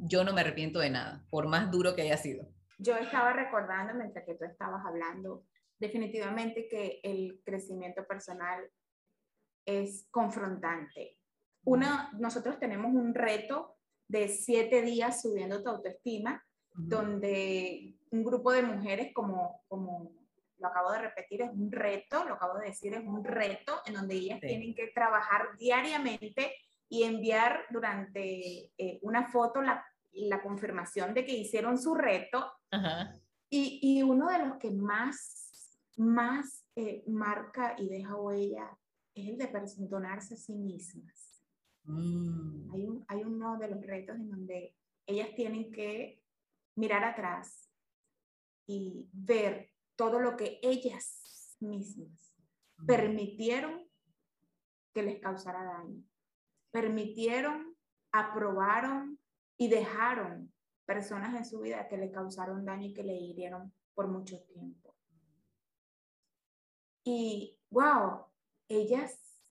yo 0.00 0.24
no 0.24 0.32
me 0.32 0.42
arrepiento 0.42 0.78
de 0.78 0.90
nada, 0.90 1.24
por 1.30 1.48
más 1.48 1.70
duro 1.70 1.94
que 1.94 2.02
haya 2.02 2.16
sido. 2.16 2.46
Yo 2.78 2.96
estaba 2.96 3.32
recordando 3.32 3.94
mientras 3.94 4.24
que 4.26 4.34
tú 4.34 4.44
estabas 4.44 4.84
hablando, 4.84 5.46
definitivamente 5.78 6.68
que 6.68 7.00
el 7.02 7.40
crecimiento 7.44 8.06
personal 8.06 8.68
es 9.64 10.06
confrontante. 10.10 11.18
Una, 11.64 12.12
nosotros 12.18 12.58
tenemos 12.58 12.92
un 12.92 13.14
reto 13.14 13.76
de 14.08 14.28
siete 14.28 14.82
días 14.82 15.22
subiendo 15.22 15.62
tu 15.62 15.70
autoestima, 15.70 16.44
donde 16.74 17.96
un 18.10 18.22
grupo 18.22 18.52
de 18.52 18.62
mujeres 18.62 19.12
como, 19.14 19.62
como 19.68 20.12
lo 20.58 20.68
acabo 20.68 20.92
de 20.92 21.00
repetir, 21.00 21.42
es 21.42 21.50
un 21.50 21.70
reto, 21.70 22.24
lo 22.24 22.34
acabo 22.34 22.58
de 22.58 22.68
decir, 22.68 22.94
es 22.94 23.04
un 23.04 23.24
reto 23.24 23.80
en 23.86 23.94
donde 23.94 24.14
ellas 24.14 24.40
tienen 24.40 24.74
que 24.74 24.88
trabajar 24.88 25.56
diariamente 25.58 26.52
y 26.88 27.02
enviar 27.02 27.64
durante 27.70 28.72
eh, 28.78 28.98
una 29.02 29.28
foto 29.28 29.60
la, 29.60 29.84
la, 30.12 30.42
confirmación 30.42 31.14
de 31.14 31.24
que 31.24 31.32
hicieron 31.32 31.78
su 31.78 31.94
reto. 31.94 32.52
Y, 33.50 33.78
y, 33.82 34.02
uno 34.02 34.28
de 34.28 34.38
los 34.38 34.56
que 34.58 34.70
más, 34.70 35.78
más 35.96 36.64
eh, 36.74 37.04
marca 37.06 37.74
y 37.78 37.88
deja 37.88 38.16
huella 38.16 38.76
es 39.14 39.28
el 39.28 39.38
de 39.38 39.48
perdonarse 39.48 40.34
a 40.34 40.36
sí 40.36 40.54
mismas. 40.54 41.42
Mm. 41.84 42.72
Hay, 42.72 42.86
un, 42.86 43.04
hay 43.08 43.24
uno 43.24 43.56
de 43.58 43.68
los 43.68 43.80
retos 43.80 44.16
en 44.16 44.30
donde 44.30 44.74
ellas 45.06 45.28
tienen 45.34 45.70
que 45.70 46.22
mirar 46.74 47.04
atrás 47.04 47.70
y 48.66 49.08
ver 49.12 49.70
todo 49.96 50.20
lo 50.20 50.36
que 50.36 50.60
ellas 50.62 51.56
mismas 51.60 52.34
permitieron 52.86 53.88
que 54.92 55.02
les 55.02 55.18
causara 55.20 55.64
daño. 55.64 56.02
Permitieron, 56.70 57.76
aprobaron 58.12 59.18
y 59.56 59.68
dejaron 59.68 60.52
personas 60.84 61.34
en 61.34 61.44
su 61.44 61.60
vida 61.60 61.88
que 61.88 61.96
le 61.96 62.10
causaron 62.10 62.64
daño 62.64 62.86
y 62.86 62.94
que 62.94 63.02
le 63.02 63.14
hirieron 63.14 63.72
por 63.94 64.08
mucho 64.08 64.40
tiempo. 64.42 64.94
Y 67.04 67.58
wow, 67.70 68.26
ellas 68.68 69.42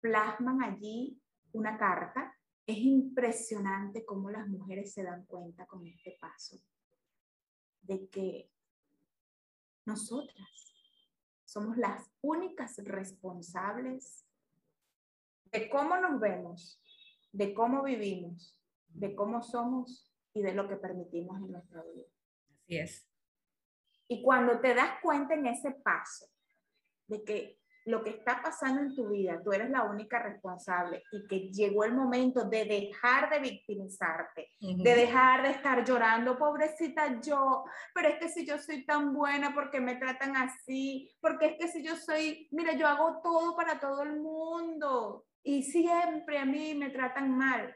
plasman 0.00 0.62
allí 0.62 1.20
una 1.52 1.78
carta. 1.78 2.36
Es 2.66 2.78
impresionante 2.78 4.04
cómo 4.04 4.30
las 4.30 4.48
mujeres 4.48 4.92
se 4.92 5.02
dan 5.02 5.24
cuenta 5.26 5.66
con 5.66 5.86
este 5.86 6.16
paso 6.20 6.60
de 7.82 8.08
que 8.08 8.50
nosotras 9.84 10.74
somos 11.44 11.76
las 11.76 12.10
únicas 12.20 12.76
responsables 12.78 14.24
de 15.52 15.68
cómo 15.68 15.98
nos 15.98 16.18
vemos, 16.18 16.82
de 17.32 17.52
cómo 17.52 17.82
vivimos, 17.82 18.58
de 18.88 19.14
cómo 19.14 19.42
somos 19.42 20.12
y 20.32 20.42
de 20.42 20.54
lo 20.54 20.68
que 20.68 20.76
permitimos 20.76 21.38
en 21.38 21.52
nuestra 21.52 21.82
vida. 21.82 22.06
Así 22.50 22.78
es. 22.78 23.08
Y 24.08 24.22
cuando 24.22 24.60
te 24.60 24.74
das 24.74 25.00
cuenta 25.02 25.34
en 25.34 25.46
ese 25.46 25.72
paso 25.72 26.26
de 27.06 27.22
que 27.24 27.61
lo 27.86 28.02
que 28.02 28.10
está 28.10 28.40
pasando 28.42 28.80
en 28.80 28.94
tu 28.94 29.08
vida, 29.08 29.40
tú 29.42 29.52
eres 29.52 29.70
la 29.70 29.82
única 29.82 30.22
responsable 30.22 31.02
y 31.10 31.26
que 31.26 31.50
llegó 31.50 31.84
el 31.84 31.94
momento 31.94 32.44
de 32.44 32.64
dejar 32.64 33.30
de 33.30 33.40
victimizarte, 33.40 34.50
de 34.60 34.94
dejar 34.94 35.42
de 35.42 35.50
estar 35.50 35.84
llorando, 35.84 36.38
pobrecita 36.38 37.20
yo, 37.20 37.64
pero 37.94 38.08
es 38.08 38.18
que 38.18 38.28
si 38.28 38.46
yo 38.46 38.58
soy 38.58 38.84
tan 38.84 39.12
buena, 39.12 39.52
porque 39.54 39.80
me 39.80 39.96
tratan 39.96 40.36
así? 40.36 41.10
Porque 41.20 41.46
es 41.46 41.58
que 41.58 41.68
si 41.68 41.84
yo 41.84 41.96
soy, 41.96 42.48
mira, 42.52 42.72
yo 42.74 42.86
hago 42.86 43.20
todo 43.22 43.56
para 43.56 43.80
todo 43.80 44.02
el 44.02 44.20
mundo 44.20 45.24
y 45.42 45.62
siempre 45.62 46.38
a 46.38 46.44
mí 46.44 46.74
me 46.74 46.90
tratan 46.90 47.36
mal. 47.36 47.74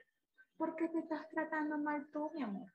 ¿Por 0.56 0.76
qué 0.76 0.88
te 0.88 1.00
estás 1.00 1.28
tratando 1.28 1.78
mal 1.78 2.06
tú, 2.12 2.30
mi 2.34 2.42
amor? 2.42 2.72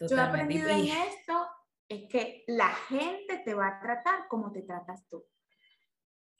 Yo 0.00 0.16
he 0.16 0.20
aprendido 0.20 0.68
en 0.68 0.86
esto 0.86 1.48
es 1.88 2.08
que 2.08 2.44
la 2.46 2.68
gente 2.68 3.38
te 3.44 3.54
va 3.54 3.68
a 3.68 3.80
tratar 3.80 4.26
como 4.28 4.50
te 4.50 4.62
tratas 4.62 5.06
tú. 5.08 5.24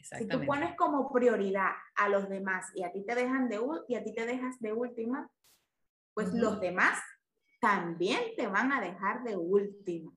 Si 0.03 0.27
tú 0.27 0.45
pones 0.45 0.75
como 0.77 1.13
prioridad 1.13 1.71
a 1.97 2.09
los 2.09 2.29
demás 2.29 2.67
y 2.75 2.85
a 2.85 2.93
ti 2.93 3.05
te 3.05 3.15
dejan 3.15 3.49
de 3.49 3.61
y 3.89 3.95
a 3.95 4.05
ti 4.05 4.15
te 4.15 4.27
dejas 4.27 4.59
de 4.61 4.73
última, 4.73 5.31
pues 6.15 6.33
los 6.35 6.61
demás 6.61 7.01
también 7.61 8.21
te 8.37 8.47
van 8.47 8.73
a 8.73 8.81
dejar 8.81 9.23
de 9.25 9.37
última. 9.37 10.13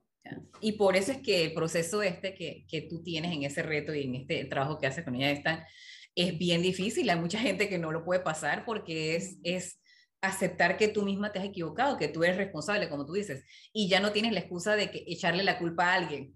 Y 0.60 0.74
por 0.74 0.96
eso 0.96 1.12
es 1.12 1.22
que 1.22 1.46
el 1.46 1.54
proceso 1.54 2.02
este 2.02 2.34
que, 2.34 2.66
que, 2.68 2.82
tú 2.82 3.04
tienes 3.04 3.32
en 3.32 3.44
ese 3.44 3.62
reto 3.62 3.94
y 3.94 4.04
en 4.04 4.16
este 4.16 4.46
trabajo 4.46 4.80
que 4.80 4.88
haces 4.88 5.06
con 5.06 5.16
ella 5.16 5.30
esta, 5.30 5.68
es 6.16 6.38
bien 6.38 6.64
difícil. 6.64 7.10
Hay 7.10 7.20
mucha 7.20 7.40
gente 7.40 7.70
que 7.70 7.78
no 7.78 7.92
lo 7.92 8.04
puede 8.04 8.22
pasar 8.22 8.66
porque 8.66 9.16
es, 9.16 9.38
es 9.44 9.80
aceptar 10.22 10.78
que 10.78 10.88
tú 10.88 11.04
misma 11.04 11.32
te 11.32 11.40
has 11.40 11.46
equivocado, 11.46 11.98
que 11.98 12.08
tú 12.08 12.24
eres 12.24 12.38
responsable, 12.38 12.90
como 12.90 13.06
tú 13.06 13.14
dices, 13.14 13.46
y 13.72 13.88
ya 13.88 14.00
no 14.00 14.12
tienes 14.12 14.34
la 14.34 14.40
excusa 14.40 14.76
de 14.76 14.90
que 14.90 15.04
echarle 15.08 15.44
la 15.44 15.60
culpa 15.60 15.92
a 15.92 15.94
alguien 15.94 16.36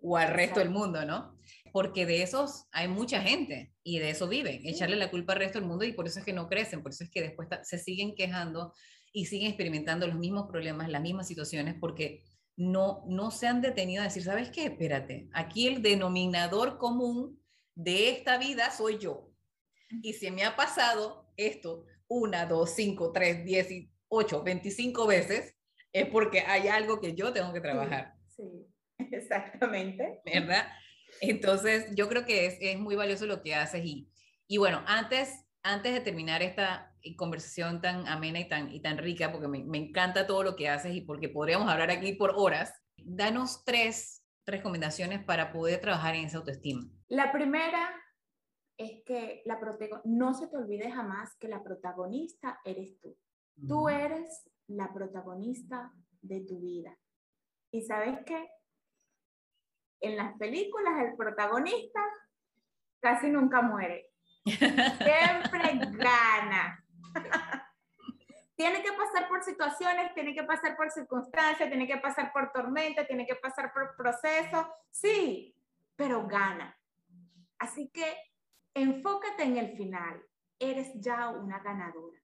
o 0.00 0.16
al 0.16 0.32
resto 0.32 0.60
del 0.60 0.70
mundo, 0.70 1.04
¿no? 1.04 1.37
Porque 1.72 2.06
de 2.06 2.22
esos 2.22 2.66
hay 2.72 2.88
mucha 2.88 3.20
gente 3.22 3.72
y 3.82 3.98
de 3.98 4.10
eso 4.10 4.28
viven, 4.28 4.66
echarle 4.66 4.96
la 4.96 5.10
culpa 5.10 5.32
al 5.32 5.40
resto 5.40 5.58
del 5.58 5.68
mundo 5.68 5.84
y 5.84 5.92
por 5.92 6.06
eso 6.06 6.18
es 6.18 6.24
que 6.24 6.32
no 6.32 6.48
crecen, 6.48 6.82
por 6.82 6.92
eso 6.92 7.04
es 7.04 7.10
que 7.10 7.22
después 7.22 7.48
se 7.62 7.78
siguen 7.78 8.14
quejando 8.14 8.72
y 9.12 9.26
siguen 9.26 9.48
experimentando 9.48 10.06
los 10.06 10.16
mismos 10.16 10.46
problemas, 10.48 10.88
las 10.88 11.02
mismas 11.02 11.26
situaciones, 11.26 11.74
porque 11.80 12.22
no, 12.56 13.04
no 13.06 13.30
se 13.30 13.46
han 13.46 13.62
detenido 13.62 14.02
a 14.02 14.06
decir, 14.06 14.24
¿sabes 14.24 14.50
qué? 14.50 14.64
Espérate, 14.66 15.28
aquí 15.32 15.66
el 15.66 15.82
denominador 15.82 16.78
común 16.78 17.40
de 17.74 18.10
esta 18.10 18.38
vida 18.38 18.70
soy 18.70 18.98
yo. 18.98 19.30
Y 20.02 20.12
si 20.14 20.30
me 20.30 20.44
ha 20.44 20.56
pasado 20.56 21.32
esto 21.36 21.84
una, 22.08 22.46
dos, 22.46 22.70
cinco, 22.74 23.12
tres, 23.12 23.44
diez, 23.44 23.68
ocho, 24.08 24.42
veinticinco 24.42 25.06
veces, 25.06 25.54
es 25.92 26.06
porque 26.06 26.40
hay 26.40 26.68
algo 26.68 27.00
que 27.00 27.14
yo 27.14 27.32
tengo 27.32 27.52
que 27.52 27.60
trabajar. 27.60 28.14
Sí, 28.26 28.66
exactamente. 28.98 30.20
¿Verdad? 30.24 30.68
Entonces, 31.20 31.94
yo 31.94 32.08
creo 32.08 32.24
que 32.24 32.46
es, 32.46 32.58
es 32.60 32.78
muy 32.78 32.96
valioso 32.96 33.26
lo 33.26 33.42
que 33.42 33.54
haces 33.54 33.84
y, 33.84 34.10
y 34.46 34.58
bueno, 34.58 34.82
antes, 34.86 35.44
antes 35.62 35.92
de 35.92 36.00
terminar 36.00 36.42
esta 36.42 36.94
conversación 37.16 37.80
tan 37.80 38.06
amena 38.06 38.40
y 38.40 38.48
tan, 38.48 38.72
y 38.72 38.80
tan 38.80 38.98
rica, 38.98 39.32
porque 39.32 39.48
me, 39.48 39.64
me 39.64 39.78
encanta 39.78 40.26
todo 40.26 40.42
lo 40.42 40.56
que 40.56 40.68
haces 40.68 40.94
y 40.94 41.00
porque 41.00 41.28
podríamos 41.28 41.68
hablar 41.68 41.90
aquí 41.90 42.12
por 42.12 42.32
horas, 42.36 42.72
danos 42.96 43.64
tres 43.64 44.24
recomendaciones 44.46 45.22
para 45.24 45.52
poder 45.52 45.80
trabajar 45.80 46.14
en 46.14 46.26
esa 46.26 46.38
autoestima. 46.38 46.82
La 47.08 47.32
primera 47.32 47.90
es 48.76 49.02
que 49.04 49.42
la 49.44 49.58
no 50.04 50.34
se 50.34 50.46
te 50.46 50.56
olvide 50.56 50.90
jamás 50.90 51.36
que 51.36 51.48
la 51.48 51.62
protagonista 51.62 52.60
eres 52.64 52.98
tú. 53.00 53.16
Tú 53.66 53.88
eres 53.88 54.48
la 54.68 54.92
protagonista 54.94 55.92
de 56.22 56.42
tu 56.42 56.60
vida. 56.60 56.96
¿Y 57.72 57.82
sabes 57.82 58.20
qué? 58.24 58.48
En 60.00 60.16
las 60.16 60.36
películas 60.38 60.94
el 61.04 61.16
protagonista 61.16 62.00
casi 63.00 63.28
nunca 63.28 63.62
muere. 63.62 64.10
Siempre 64.44 65.78
gana. 65.92 66.84
tiene 68.56 68.82
que 68.82 68.92
pasar 68.92 69.28
por 69.28 69.42
situaciones, 69.42 70.14
tiene 70.14 70.34
que 70.34 70.42
pasar 70.42 70.76
por 70.76 70.90
circunstancias, 70.90 71.68
tiene 71.68 71.86
que 71.86 71.98
pasar 71.98 72.32
por 72.32 72.50
tormenta, 72.52 73.06
tiene 73.06 73.26
que 73.26 73.36
pasar 73.36 73.72
por 73.72 73.94
procesos, 73.96 74.66
sí, 74.90 75.54
pero 75.96 76.26
gana. 76.26 76.76
Así 77.58 77.90
que 77.92 78.16
enfócate 78.74 79.44
en 79.44 79.56
el 79.56 79.76
final. 79.76 80.22
Eres 80.58 80.92
ya 81.00 81.28
una 81.28 81.60
ganadora. 81.60 82.18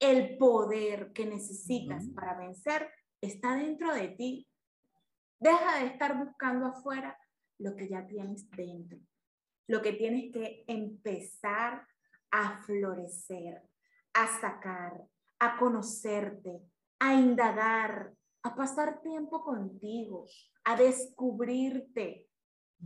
El 0.00 0.36
poder 0.36 1.12
que 1.12 1.26
necesitas 1.26 2.08
para 2.14 2.34
vencer 2.34 2.90
está 3.20 3.54
dentro 3.54 3.92
de 3.94 4.08
ti. 4.08 4.48
Deja 5.40 5.78
de 5.78 5.86
estar 5.86 6.18
buscando 6.18 6.66
afuera 6.66 7.16
lo 7.58 7.76
que 7.76 7.88
ya 7.88 8.06
tienes 8.06 8.50
dentro. 8.50 8.98
Lo 9.68 9.82
que 9.82 9.92
tienes 9.92 10.32
que 10.32 10.64
empezar 10.66 11.86
a 12.30 12.58
florecer, 12.62 13.62
a 14.14 14.26
sacar, 14.40 15.04
a 15.38 15.56
conocerte, 15.58 16.62
a 16.98 17.14
indagar, 17.14 18.12
a 18.42 18.54
pasar 18.54 19.00
tiempo 19.00 19.44
contigo, 19.44 20.26
a 20.64 20.76
descubrirte. 20.76 22.26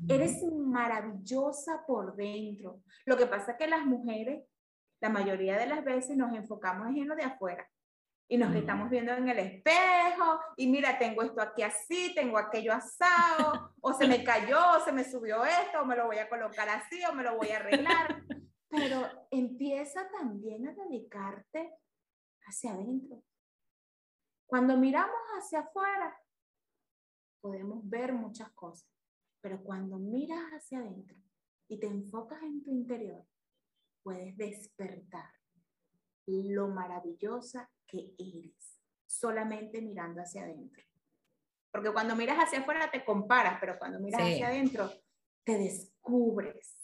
Eres 0.08 0.42
maravillosa 0.44 1.84
por 1.86 2.16
dentro. 2.16 2.82
Lo 3.06 3.16
que 3.16 3.26
pasa 3.26 3.52
es 3.52 3.58
que 3.58 3.68
las 3.68 3.84
mujeres, 3.84 4.44
la 5.00 5.08
mayoría 5.08 5.58
de 5.58 5.66
las 5.66 5.84
veces 5.84 6.16
nos 6.16 6.34
enfocamos 6.34 6.88
en 6.88 7.08
lo 7.08 7.14
de 7.14 7.24
afuera 7.24 7.66
y 8.28 8.38
nos 8.38 8.54
estamos 8.54 8.88
viendo 8.88 9.12
en 9.12 9.28
el 9.28 9.38
espejo 9.38 10.40
y 10.56 10.66
mira, 10.66 10.98
tengo 10.98 11.22
esto 11.22 11.42
aquí 11.42 11.62
así, 11.62 12.14
tengo 12.14 12.38
aquello 12.38 12.72
asado, 12.72 13.74
o 13.80 13.92
se 13.92 14.06
me 14.06 14.24
cayó, 14.24 14.58
o 14.76 14.80
se 14.84 14.92
me 14.92 15.04
subió 15.04 15.44
esto, 15.44 15.82
o 15.82 15.84
me 15.84 15.96
lo 15.96 16.06
voy 16.06 16.18
a 16.18 16.28
colocar 16.28 16.68
así, 16.68 17.04
o 17.04 17.12
me 17.14 17.22
lo 17.22 17.36
voy 17.36 17.48
a 17.48 17.56
arreglar. 17.56 18.24
Pero 18.68 19.26
empieza 19.30 20.08
también 20.08 20.66
a 20.66 20.72
dedicarte 20.72 21.74
hacia 22.46 22.72
adentro. 22.72 23.22
Cuando 24.46 24.76
miramos 24.76 25.20
hacia 25.38 25.60
afuera, 25.60 26.18
podemos 27.40 27.88
ver 27.88 28.12
muchas 28.12 28.50
cosas, 28.52 28.88
pero 29.40 29.62
cuando 29.62 29.98
miras 29.98 30.52
hacia 30.52 30.78
adentro 30.78 31.18
y 31.68 31.78
te 31.78 31.86
enfocas 31.86 32.42
en 32.42 32.62
tu 32.62 32.70
interior, 32.70 33.26
puedes 34.02 34.36
despertar 34.36 35.30
lo 36.26 36.68
maravillosa 36.68 37.70
que 37.86 38.14
eres, 38.18 38.78
solamente 39.06 39.80
mirando 39.80 40.20
hacia 40.20 40.42
adentro. 40.42 40.82
Porque 41.70 41.92
cuando 41.92 42.14
miras 42.16 42.38
hacia 42.38 42.60
afuera 42.60 42.90
te 42.90 43.04
comparas, 43.04 43.58
pero 43.60 43.78
cuando 43.78 43.98
miras 44.00 44.20
hacia 44.20 44.48
adentro 44.48 44.90
te 45.44 45.58
descubres. 45.58 46.76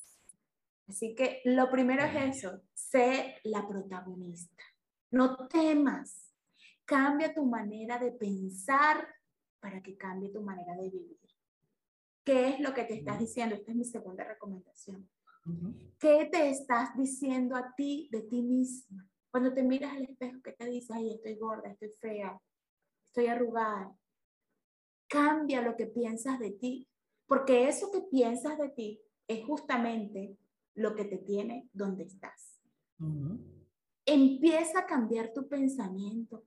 Así 0.86 1.14
que 1.14 1.42
lo 1.44 1.70
primero 1.70 2.02
es 2.04 2.36
eso, 2.36 2.62
sé 2.72 3.36
la 3.44 3.66
protagonista. 3.68 4.64
No 5.10 5.48
temas. 5.48 6.32
Cambia 6.84 7.34
tu 7.34 7.44
manera 7.44 7.98
de 7.98 8.12
pensar 8.12 9.06
para 9.60 9.82
que 9.82 9.96
cambie 9.98 10.30
tu 10.30 10.42
manera 10.42 10.74
de 10.74 10.88
vivir. 10.88 11.18
¿Qué 12.24 12.48
es 12.48 12.60
lo 12.60 12.72
que 12.72 12.84
te 12.84 12.94
estás 12.94 13.18
diciendo? 13.18 13.54
Esta 13.54 13.70
es 13.70 13.76
mi 13.76 13.84
segunda 13.84 14.24
recomendación. 14.24 15.08
¿Qué 15.98 16.28
te 16.30 16.50
estás 16.50 16.96
diciendo 16.96 17.56
a 17.56 17.74
ti 17.74 18.08
de 18.12 18.22
ti 18.22 18.42
misma? 18.42 19.08
Cuando 19.30 19.52
te 19.52 19.62
miras 19.62 19.92
al 19.92 20.04
espejo, 20.04 20.40
¿qué 20.42 20.52
te 20.52 20.66
dices? 20.66 20.90
Ay, 20.90 21.14
estoy 21.14 21.36
gorda, 21.36 21.70
estoy 21.70 21.90
fea, 22.00 22.40
estoy 23.06 23.26
arrugada. 23.26 23.94
Cambia 25.08 25.62
lo 25.62 25.76
que 25.76 25.86
piensas 25.86 26.38
de 26.38 26.52
ti, 26.52 26.88
porque 27.26 27.68
eso 27.68 27.90
que 27.90 28.02
piensas 28.02 28.58
de 28.58 28.70
ti 28.70 29.00
es 29.26 29.44
justamente 29.44 30.36
lo 30.74 30.94
que 30.94 31.04
te 31.04 31.18
tiene 31.18 31.68
donde 31.72 32.04
estás. 32.04 32.60
Empieza 34.06 34.80
a 34.80 34.86
cambiar 34.86 35.32
tu 35.32 35.48
pensamiento. 35.48 36.44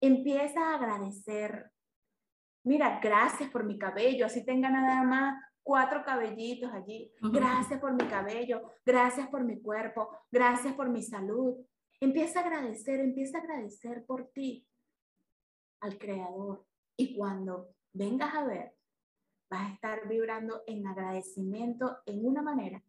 Empieza 0.00 0.60
a 0.60 0.76
agradecer. 0.76 1.70
Mira, 2.62 3.00
gracias 3.02 3.50
por 3.50 3.64
mi 3.64 3.78
cabello, 3.78 4.26
así 4.26 4.44
tenga 4.44 4.70
nada 4.70 5.02
más 5.02 5.42
cuatro 5.62 6.04
cabellitos 6.04 6.72
allí. 6.72 7.12
Gracias 7.20 7.80
por 7.80 7.92
mi 7.92 8.06
cabello, 8.08 8.62
gracias 8.84 9.28
por 9.28 9.44
mi 9.44 9.60
cuerpo, 9.60 10.10
gracias 10.30 10.74
por 10.74 10.88
mi 10.88 11.02
salud. 11.02 11.56
Empieza 12.00 12.40
a 12.40 12.44
agradecer, 12.44 13.00
empieza 13.00 13.38
a 13.38 13.42
agradecer 13.42 14.04
por 14.06 14.28
ti 14.28 14.66
al 15.80 15.98
Creador. 15.98 16.66
Y 16.96 17.16
cuando 17.16 17.74
vengas 17.92 18.34
a 18.34 18.44
ver, 18.44 18.74
vas 19.50 19.70
a 19.70 19.74
estar 19.74 20.08
vibrando 20.08 20.62
en 20.66 20.86
agradecimiento 20.86 21.98
en 22.06 22.26
una 22.26 22.42
manera 22.42 22.82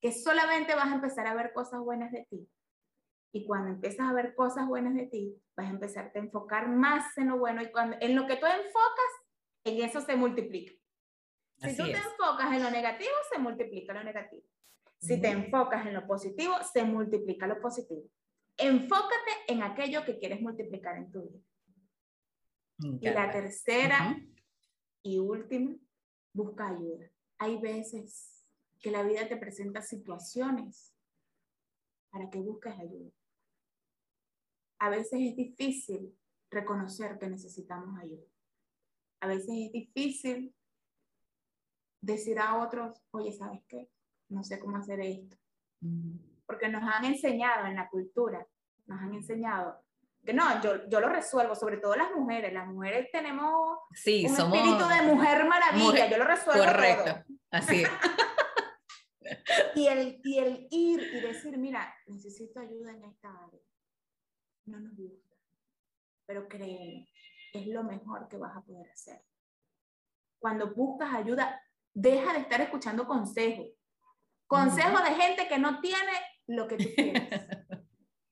que 0.00 0.12
solamente 0.12 0.74
vas 0.74 0.86
a 0.86 0.94
empezar 0.96 1.26
a 1.26 1.34
ver 1.34 1.52
cosas 1.52 1.80
buenas 1.80 2.12
de 2.12 2.26
ti 2.30 2.48
y 3.36 3.44
cuando 3.44 3.68
empiezas 3.68 4.08
a 4.08 4.14
ver 4.14 4.34
cosas 4.34 4.66
buenas 4.66 4.94
de 4.94 5.04
ti, 5.06 5.36
vas 5.54 5.66
a 5.66 5.70
empezarte 5.70 6.18
a 6.18 6.22
enfocar 6.22 6.68
más 6.68 7.18
en 7.18 7.28
lo 7.28 7.38
bueno 7.38 7.60
y 7.62 7.70
cuando 7.70 7.94
en 8.00 8.16
lo 8.16 8.26
que 8.26 8.36
tú 8.36 8.46
enfocas, 8.46 9.12
en 9.64 9.84
eso 9.84 10.00
se 10.00 10.16
multiplica. 10.16 10.72
Si 11.58 11.76
tú 11.76 11.84
te 11.84 11.98
enfocas 11.98 12.54
en 12.54 12.62
lo 12.62 12.70
negativo, 12.70 13.12
se 13.30 13.38
multiplica 13.38 13.92
lo 13.92 14.04
negativo. 14.04 14.42
Si 14.98 15.20
te 15.20 15.28
enfocas 15.28 15.86
en 15.86 15.92
lo 15.92 16.06
positivo, 16.06 16.54
se 16.72 16.84
multiplica 16.84 17.46
lo 17.46 17.60
positivo. 17.60 18.08
Enfócate 18.58 19.32
en 19.48 19.62
aquello 19.62 20.04
que 20.04 20.18
quieres 20.18 20.40
multiplicar 20.40 20.96
en 20.96 21.10
tu 21.10 21.22
vida. 21.22 21.40
Y 22.78 23.08
la 23.08 23.30
tercera 23.30 24.18
y 25.02 25.18
última, 25.18 25.76
busca 26.32 26.68
ayuda. 26.68 27.10
Hay 27.38 27.58
veces 27.58 28.44
que 28.80 28.90
la 28.90 29.02
vida 29.02 29.28
te 29.28 29.36
presenta 29.36 29.80
situaciones 29.80 30.94
para 32.10 32.28
que 32.30 32.38
busques 32.38 32.74
ayuda. 32.78 33.10
A 34.78 34.90
veces 34.90 35.20
es 35.20 35.36
difícil 35.36 36.14
reconocer 36.50 37.18
que 37.18 37.28
necesitamos 37.28 37.98
ayuda. 37.98 38.26
A 39.20 39.26
veces 39.26 39.48
es 39.48 39.72
difícil 39.72 40.54
decir 42.00 42.38
a 42.38 42.62
otros, 42.62 43.02
oye, 43.10 43.32
¿sabes 43.32 43.62
qué? 43.66 43.90
No 44.28 44.44
sé 44.44 44.58
cómo 44.58 44.76
hacer 44.76 45.00
esto. 45.00 45.36
Porque 46.46 46.68
nos 46.68 46.82
han 46.82 47.04
enseñado 47.04 47.66
en 47.66 47.76
la 47.76 47.88
cultura, 47.88 48.46
nos 48.86 49.00
han 49.00 49.14
enseñado 49.14 49.84
que 50.26 50.34
no, 50.34 50.60
yo, 50.60 50.86
yo 50.88 51.00
lo 51.00 51.08
resuelvo, 51.08 51.54
sobre 51.54 51.78
todo 51.78 51.94
las 51.94 52.10
mujeres. 52.10 52.52
Las 52.52 52.66
mujeres 52.66 53.08
tenemos 53.12 53.78
sí, 53.92 54.26
un 54.26 54.36
somos 54.36 54.58
espíritu 54.58 54.86
de 54.88 55.02
mujer 55.02 55.46
maravilla, 55.46 56.10
yo 56.10 56.18
lo 56.18 56.24
resuelvo. 56.24 56.64
Correcto, 56.64 57.24
así 57.50 57.82
es. 57.82 57.90
y, 59.76 59.86
el, 59.86 60.20
y 60.24 60.38
el 60.38 60.66
ir 60.70 61.00
y 61.00 61.20
decir, 61.20 61.56
mira, 61.56 61.94
necesito 62.06 62.60
ayuda 62.60 62.90
en 62.92 63.04
esta 63.04 63.28
área. 63.28 63.60
No 64.66 64.80
nos 64.80 64.96
gusta, 64.96 65.36
pero 66.26 66.48
créeme, 66.48 67.08
es 67.52 67.66
lo 67.68 67.84
mejor 67.84 68.26
que 68.28 68.36
vas 68.36 68.56
a 68.56 68.62
poder 68.62 68.90
hacer. 68.90 69.22
Cuando 70.40 70.74
buscas 70.74 71.14
ayuda, 71.14 71.62
deja 71.94 72.32
de 72.32 72.40
estar 72.40 72.60
escuchando 72.60 73.06
consejos. 73.06 73.68
Consejos 74.48 75.02
de 75.04 75.14
gente 75.14 75.48
que 75.48 75.58
no 75.58 75.80
tiene 75.80 76.12
lo 76.46 76.66
que 76.68 76.76
tú 76.76 76.84
quieres. 76.94 77.22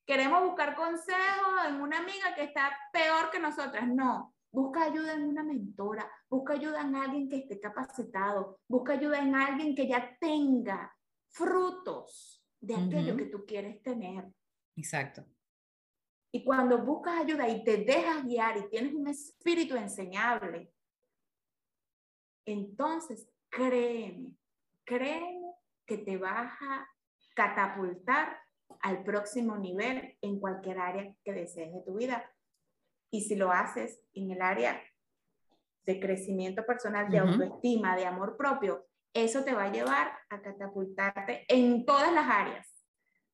Queremos 0.07 0.43
buscar 0.45 0.75
consejos 0.75 1.67
en 1.67 1.81
una 1.81 1.99
amiga 1.99 2.35
que 2.35 2.45
está 2.45 2.77
peor 2.93 3.31
que 3.31 3.39
nosotras. 3.39 3.89
No, 3.89 4.35
busca 4.53 4.85
ayuda 4.85 5.15
en 5.15 5.25
una 5.25 5.43
mentora, 5.43 6.11
busca 6.29 6.55
ayuda 6.55 6.83
en 6.83 6.95
alguien 6.95 7.29
que 7.29 7.39
esté 7.39 7.59
capacitado, 7.59 8.61
busca 8.69 8.93
ayuda 8.93 9.21
en 9.21 9.35
alguien 9.35 9.75
que 9.75 9.89
ya 9.89 10.17
tenga 10.21 10.95
frutos 11.31 12.45
de 12.61 12.77
aquello 12.77 13.17
que 13.17 13.27
tú 13.27 13.45
quieres 13.47 13.83
tener. 13.83 14.25
Exacto. 14.77 15.25
Y 16.33 16.45
cuando 16.45 16.79
buscas 16.85 17.21
ayuda 17.21 17.49
y 17.49 17.65
te 17.65 17.79
dejas 17.79 18.25
guiar 18.25 18.57
y 18.59 18.69
tienes 18.69 18.93
un 18.95 19.07
espíritu 19.09 19.77
enseñable, 19.77 20.73
entonces 22.45 23.29
créeme, 23.49 24.37
créeme 24.85 25.55
que 25.87 25.99
te 25.99 26.17
vas 26.17 26.53
a 26.61 26.89
catapultar 27.35 28.39
al 28.81 29.03
próximo 29.03 29.57
nivel 29.57 30.17
en 30.21 30.41
cualquier 30.41 30.79
área 30.79 31.15
que 31.25 31.33
desees 31.33 31.73
de 31.73 31.83
tu 31.83 31.97
vida. 31.97 32.31
Y 33.11 33.23
si 33.23 33.37
lo 33.37 33.53
haces 33.53 34.01
en 34.15 34.31
el 34.31 34.43
área 34.43 34.83
de 35.85 36.01
crecimiento 36.01 36.65
personal, 36.65 37.11
de 37.11 37.19
autoestima, 37.19 37.97
de 37.97 38.07
amor 38.07 38.37
propio, 38.37 38.87
eso 39.13 39.45
te 39.45 39.55
va 39.55 39.65
a 39.65 39.73
llevar 39.73 40.13
a 40.29 40.43
catapultarte 40.43 41.45
en 41.49 41.85
todas 41.85 42.13
las 42.13 42.29
áreas. 42.29 42.69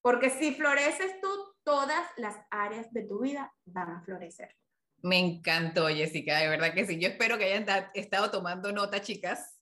Porque 0.03 0.31
si 0.31 0.55
floreces 0.55 1.21
tú, 1.21 1.29
todas 1.63 2.07
las 2.17 2.37
áreas 2.51 2.93
de 2.93 3.05
tu 3.05 3.21
vida 3.21 3.53
van 3.65 3.91
a 3.91 4.03
florecer. 4.03 4.55
Me 5.03 5.19
encantó, 5.19 5.89
Jessica, 5.89 6.39
de 6.39 6.49
verdad 6.49 6.75
que 6.75 6.85
sí. 6.85 6.99
Yo 6.99 7.09
espero 7.09 7.39
que 7.39 7.45
hayan 7.45 7.67
estado 7.95 8.31
tomando 8.31 8.73
nota, 8.73 9.01
chicas, 9.01 9.60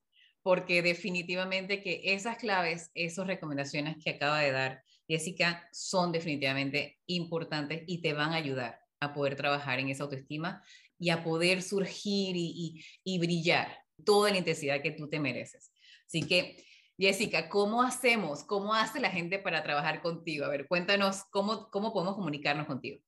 porque 0.49 0.81
definitivamente 0.81 1.83
que 1.83 2.01
esas 2.05 2.39
claves, 2.39 2.91
esas 2.95 3.27
recomendaciones 3.27 4.03
que 4.03 4.13
acaba 4.13 4.41
de 4.41 4.51
dar 4.51 4.83
Jessica 5.07 5.69
son 5.73 6.11
definitivamente 6.11 6.99
importantes 7.05 7.83
y 7.87 8.01
te 8.01 8.15
van 8.15 8.33
a 8.33 8.37
ayudar 8.37 8.81
a 8.99 9.13
poder 9.13 9.37
trabajar 9.37 9.79
en 9.79 9.91
esa 9.91 10.05
autoestima 10.05 10.63
y 10.99 11.11
a 11.11 11.23
poder 11.23 11.61
surgir 11.61 12.35
y, 12.35 12.83
y 13.05 13.19
brillar 13.19 13.69
toda 14.07 14.31
la 14.31 14.39
intensidad 14.39 14.81
que 14.81 14.93
tú 14.93 15.11
te 15.11 15.21
mereces. 15.21 15.71
Así 16.07 16.27
que, 16.27 16.65
Jessica, 16.97 17.51
¿cómo 17.51 17.83
hacemos? 17.83 18.43
¿Cómo 18.43 18.73
hace 18.73 19.01
la 19.01 19.11
gente 19.11 19.39
para 19.39 19.63
trabajar 19.63 20.01
contigo? 20.01 20.47
A 20.47 20.49
ver, 20.49 20.67
cuéntanos 20.67 21.25
cómo, 21.31 21.69
cómo 21.71 21.93
podemos 21.93 22.15
comunicarnos 22.15 22.67
contigo. 22.67 23.03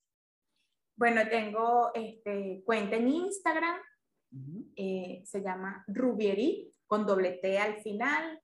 Bueno, 0.94 1.22
tengo 1.26 1.90
este, 1.94 2.60
cuenta 2.66 2.96
en 2.96 3.08
Instagram, 3.08 3.78
eh, 4.76 5.22
se 5.24 5.40
llama 5.40 5.82
Rubieri, 5.88 6.74
con 6.90 7.06
doble 7.06 7.38
T 7.40 7.56
al 7.56 7.80
final, 7.82 8.42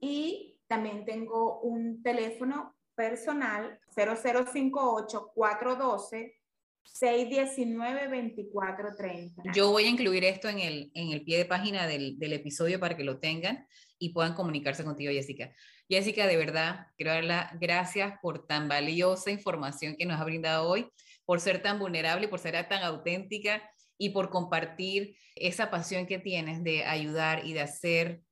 y 0.00 0.56
también 0.68 1.04
tengo 1.04 1.60
un 1.62 2.00
teléfono 2.00 2.76
personal 2.94 3.80
0058 3.92 5.32
412 5.34 6.38
619-2430. 6.84 9.54
Yo 9.54 9.70
voy 9.70 9.84
a 9.84 9.88
incluir 9.88 10.24
esto 10.24 10.48
en 10.48 10.58
el, 10.60 10.92
en 10.94 11.10
el 11.10 11.24
pie 11.24 11.38
de 11.38 11.44
página 11.44 11.88
del, 11.88 12.18
del, 12.18 12.32
episodio 12.32 12.80
para 12.80 12.96
que 12.96 13.04
lo 13.04 13.20
tengan 13.20 13.68
y 13.98 14.08
puedan 14.10 14.34
comunicarse 14.34 14.82
contigo, 14.84 15.12
Jessica. 15.12 15.54
Jessica, 15.88 16.26
de 16.26 16.36
verdad, 16.36 16.88
quiero 16.96 17.12
dar 17.12 17.22
las 17.24 17.58
gracias 17.60 18.18
por 18.20 18.46
tan 18.46 18.68
valiosa 18.68 19.30
información 19.30 19.94
que 19.96 20.04
nos 20.06 20.20
ha 20.20 20.24
brindado 20.24 20.68
hoy, 20.68 20.90
por 21.24 21.38
ser 21.40 21.62
tan 21.62 21.78
vulnerable, 21.78 22.26
por 22.28 22.40
ser 22.40 22.68
tan 22.68 22.82
auténtica 22.82 23.62
y 24.02 24.10
por 24.10 24.30
compartir 24.30 25.14
esa 25.36 25.70
pasión 25.70 26.06
que 26.06 26.18
tienes 26.18 26.64
de 26.64 26.84
ayudar 26.84 27.46
y 27.46 27.52
de 27.52 27.60
hacer 27.60 28.24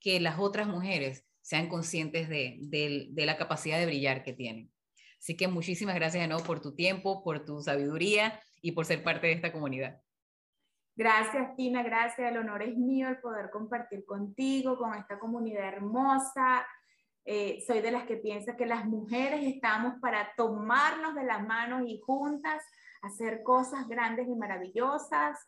que 0.00 0.18
las 0.18 0.38
otras 0.38 0.66
mujeres 0.66 1.26
sean 1.42 1.68
conscientes 1.68 2.30
de, 2.30 3.10
la 3.14 3.36
capacidad 3.36 3.78
de 3.78 3.84
brillar 3.84 4.22
que 4.22 4.32
tienen. 4.32 4.72
Así 5.18 5.36
que 5.36 5.46
muchísimas 5.46 5.94
gracias 5.94 6.22
de 6.22 6.28
nuevo 6.28 6.42
por 6.42 6.62
tu 6.62 6.74
tiempo, 6.74 7.22
por 7.22 7.44
tu 7.44 7.60
sabiduría 7.60 8.40
y 8.62 8.72
por 8.72 8.86
ser 8.86 9.04
parte 9.04 9.26
de 9.26 9.34
esta 9.34 9.52
comunidad. 9.52 10.00
Gracias, 10.96 11.54
Tina, 11.54 11.82
gracias. 11.82 12.30
El 12.32 12.38
honor 12.38 12.62
es 12.62 12.74
mío 12.78 13.10
el 13.10 13.20
poder 13.20 13.50
compartir 13.50 14.06
contigo, 14.06 14.78
con 14.78 14.94
esta 14.94 15.18
comunidad 15.18 15.68
hermosa. 15.68 16.66
Eh, 17.26 17.62
soy 17.66 17.82
de 17.82 17.90
las 17.90 18.04
que 18.04 18.16
piensa 18.16 18.56
que 18.56 18.64
las 18.64 18.86
mujeres 18.86 19.42
estamos 19.42 20.00
para 20.00 20.32
tomarnos 20.34 21.14
de 21.14 21.24
las 21.24 21.46
manos 21.46 21.82
y 21.86 22.00
juntas 22.00 22.64
hacer 23.02 23.42
cosas 23.42 23.88
grandes 23.88 24.26
y 24.28 24.34
maravillosas. 24.34 25.38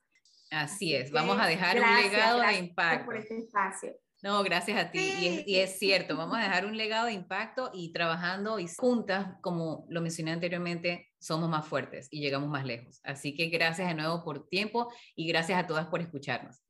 Así 0.51 0.95
es, 0.95 1.11
vamos 1.11 1.38
a 1.41 1.47
dejar 1.47 1.81
un 1.81 2.03
legado 2.03 2.41
de 2.41 2.59
impacto. 2.59 3.07
por 3.07 3.17
este 3.17 3.38
espacio. 3.38 3.93
No, 4.23 4.41
gracias 4.45 4.79
a 4.79 4.91
ti. 4.93 5.01
Y, 5.47 5.57
es, 5.59 5.79
cierto, 5.81 6.17
vamos 6.17 6.37
a 6.38 6.43
dejar 6.43 6.65
un 6.65 6.77
legado 6.77 7.07
de 7.07 7.12
impacto 7.12 7.71
y 7.75 7.93
trabajando 7.93 8.61
y 8.61 8.69
juntas, 8.69 9.35
como 9.41 9.85
lo 9.88 10.01
mencioné 10.01 10.31
anteriormente, 10.31 11.09
somos 11.19 11.49
más 11.49 11.67
fuertes 11.67 12.07
y 12.09 12.21
llegamos 12.21 12.49
más 12.49 12.65
lejos. 12.65 13.01
Así 13.03 13.35
que 13.35 13.47
gracias 13.47 13.88
de 13.88 13.95
nuevo 13.95 14.23
por 14.23 14.49
tiempo 14.49 14.93
y 15.17 15.27
gracias 15.27 15.59
a 15.59 15.67
todas 15.67 15.87
por 15.87 16.01
escucharnos. 16.01 16.62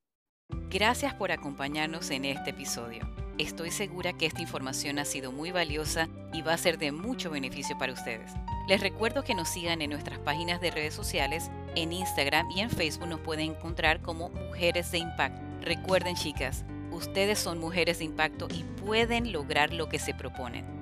Gracias 0.70 1.14
por 1.14 1.32
acompañarnos 1.32 2.10
en 2.10 2.24
este 2.24 2.50
episodio. 2.50 3.08
Estoy 3.38 3.70
segura 3.70 4.12
que 4.12 4.26
esta 4.26 4.42
información 4.42 4.98
ha 4.98 5.04
sido 5.04 5.32
muy 5.32 5.52
valiosa 5.52 6.08
y 6.32 6.42
va 6.42 6.52
a 6.52 6.58
ser 6.58 6.78
de 6.78 6.92
mucho 6.92 7.30
beneficio 7.30 7.76
para 7.78 7.92
ustedes. 7.92 8.30
Les 8.68 8.80
recuerdo 8.80 9.24
que 9.24 9.34
nos 9.34 9.48
sigan 9.48 9.82
en 9.82 9.90
nuestras 9.90 10.18
páginas 10.18 10.60
de 10.60 10.70
redes 10.70 10.94
sociales, 10.94 11.50
en 11.74 11.92
Instagram 11.92 12.50
y 12.50 12.60
en 12.60 12.70
Facebook 12.70 13.08
nos 13.08 13.20
pueden 13.20 13.52
encontrar 13.52 14.00
como 14.02 14.28
Mujeres 14.28 14.92
de 14.92 14.98
Impacto. 14.98 15.40
Recuerden 15.62 16.16
chicas, 16.16 16.64
Ustedes 16.92 17.38
son 17.38 17.58
mujeres 17.58 17.98
de 17.98 18.04
impacto 18.04 18.48
y 18.54 18.64
pueden 18.82 19.32
lograr 19.32 19.72
lo 19.72 19.88
que 19.88 19.98
se 19.98 20.12
proponen. 20.12 20.81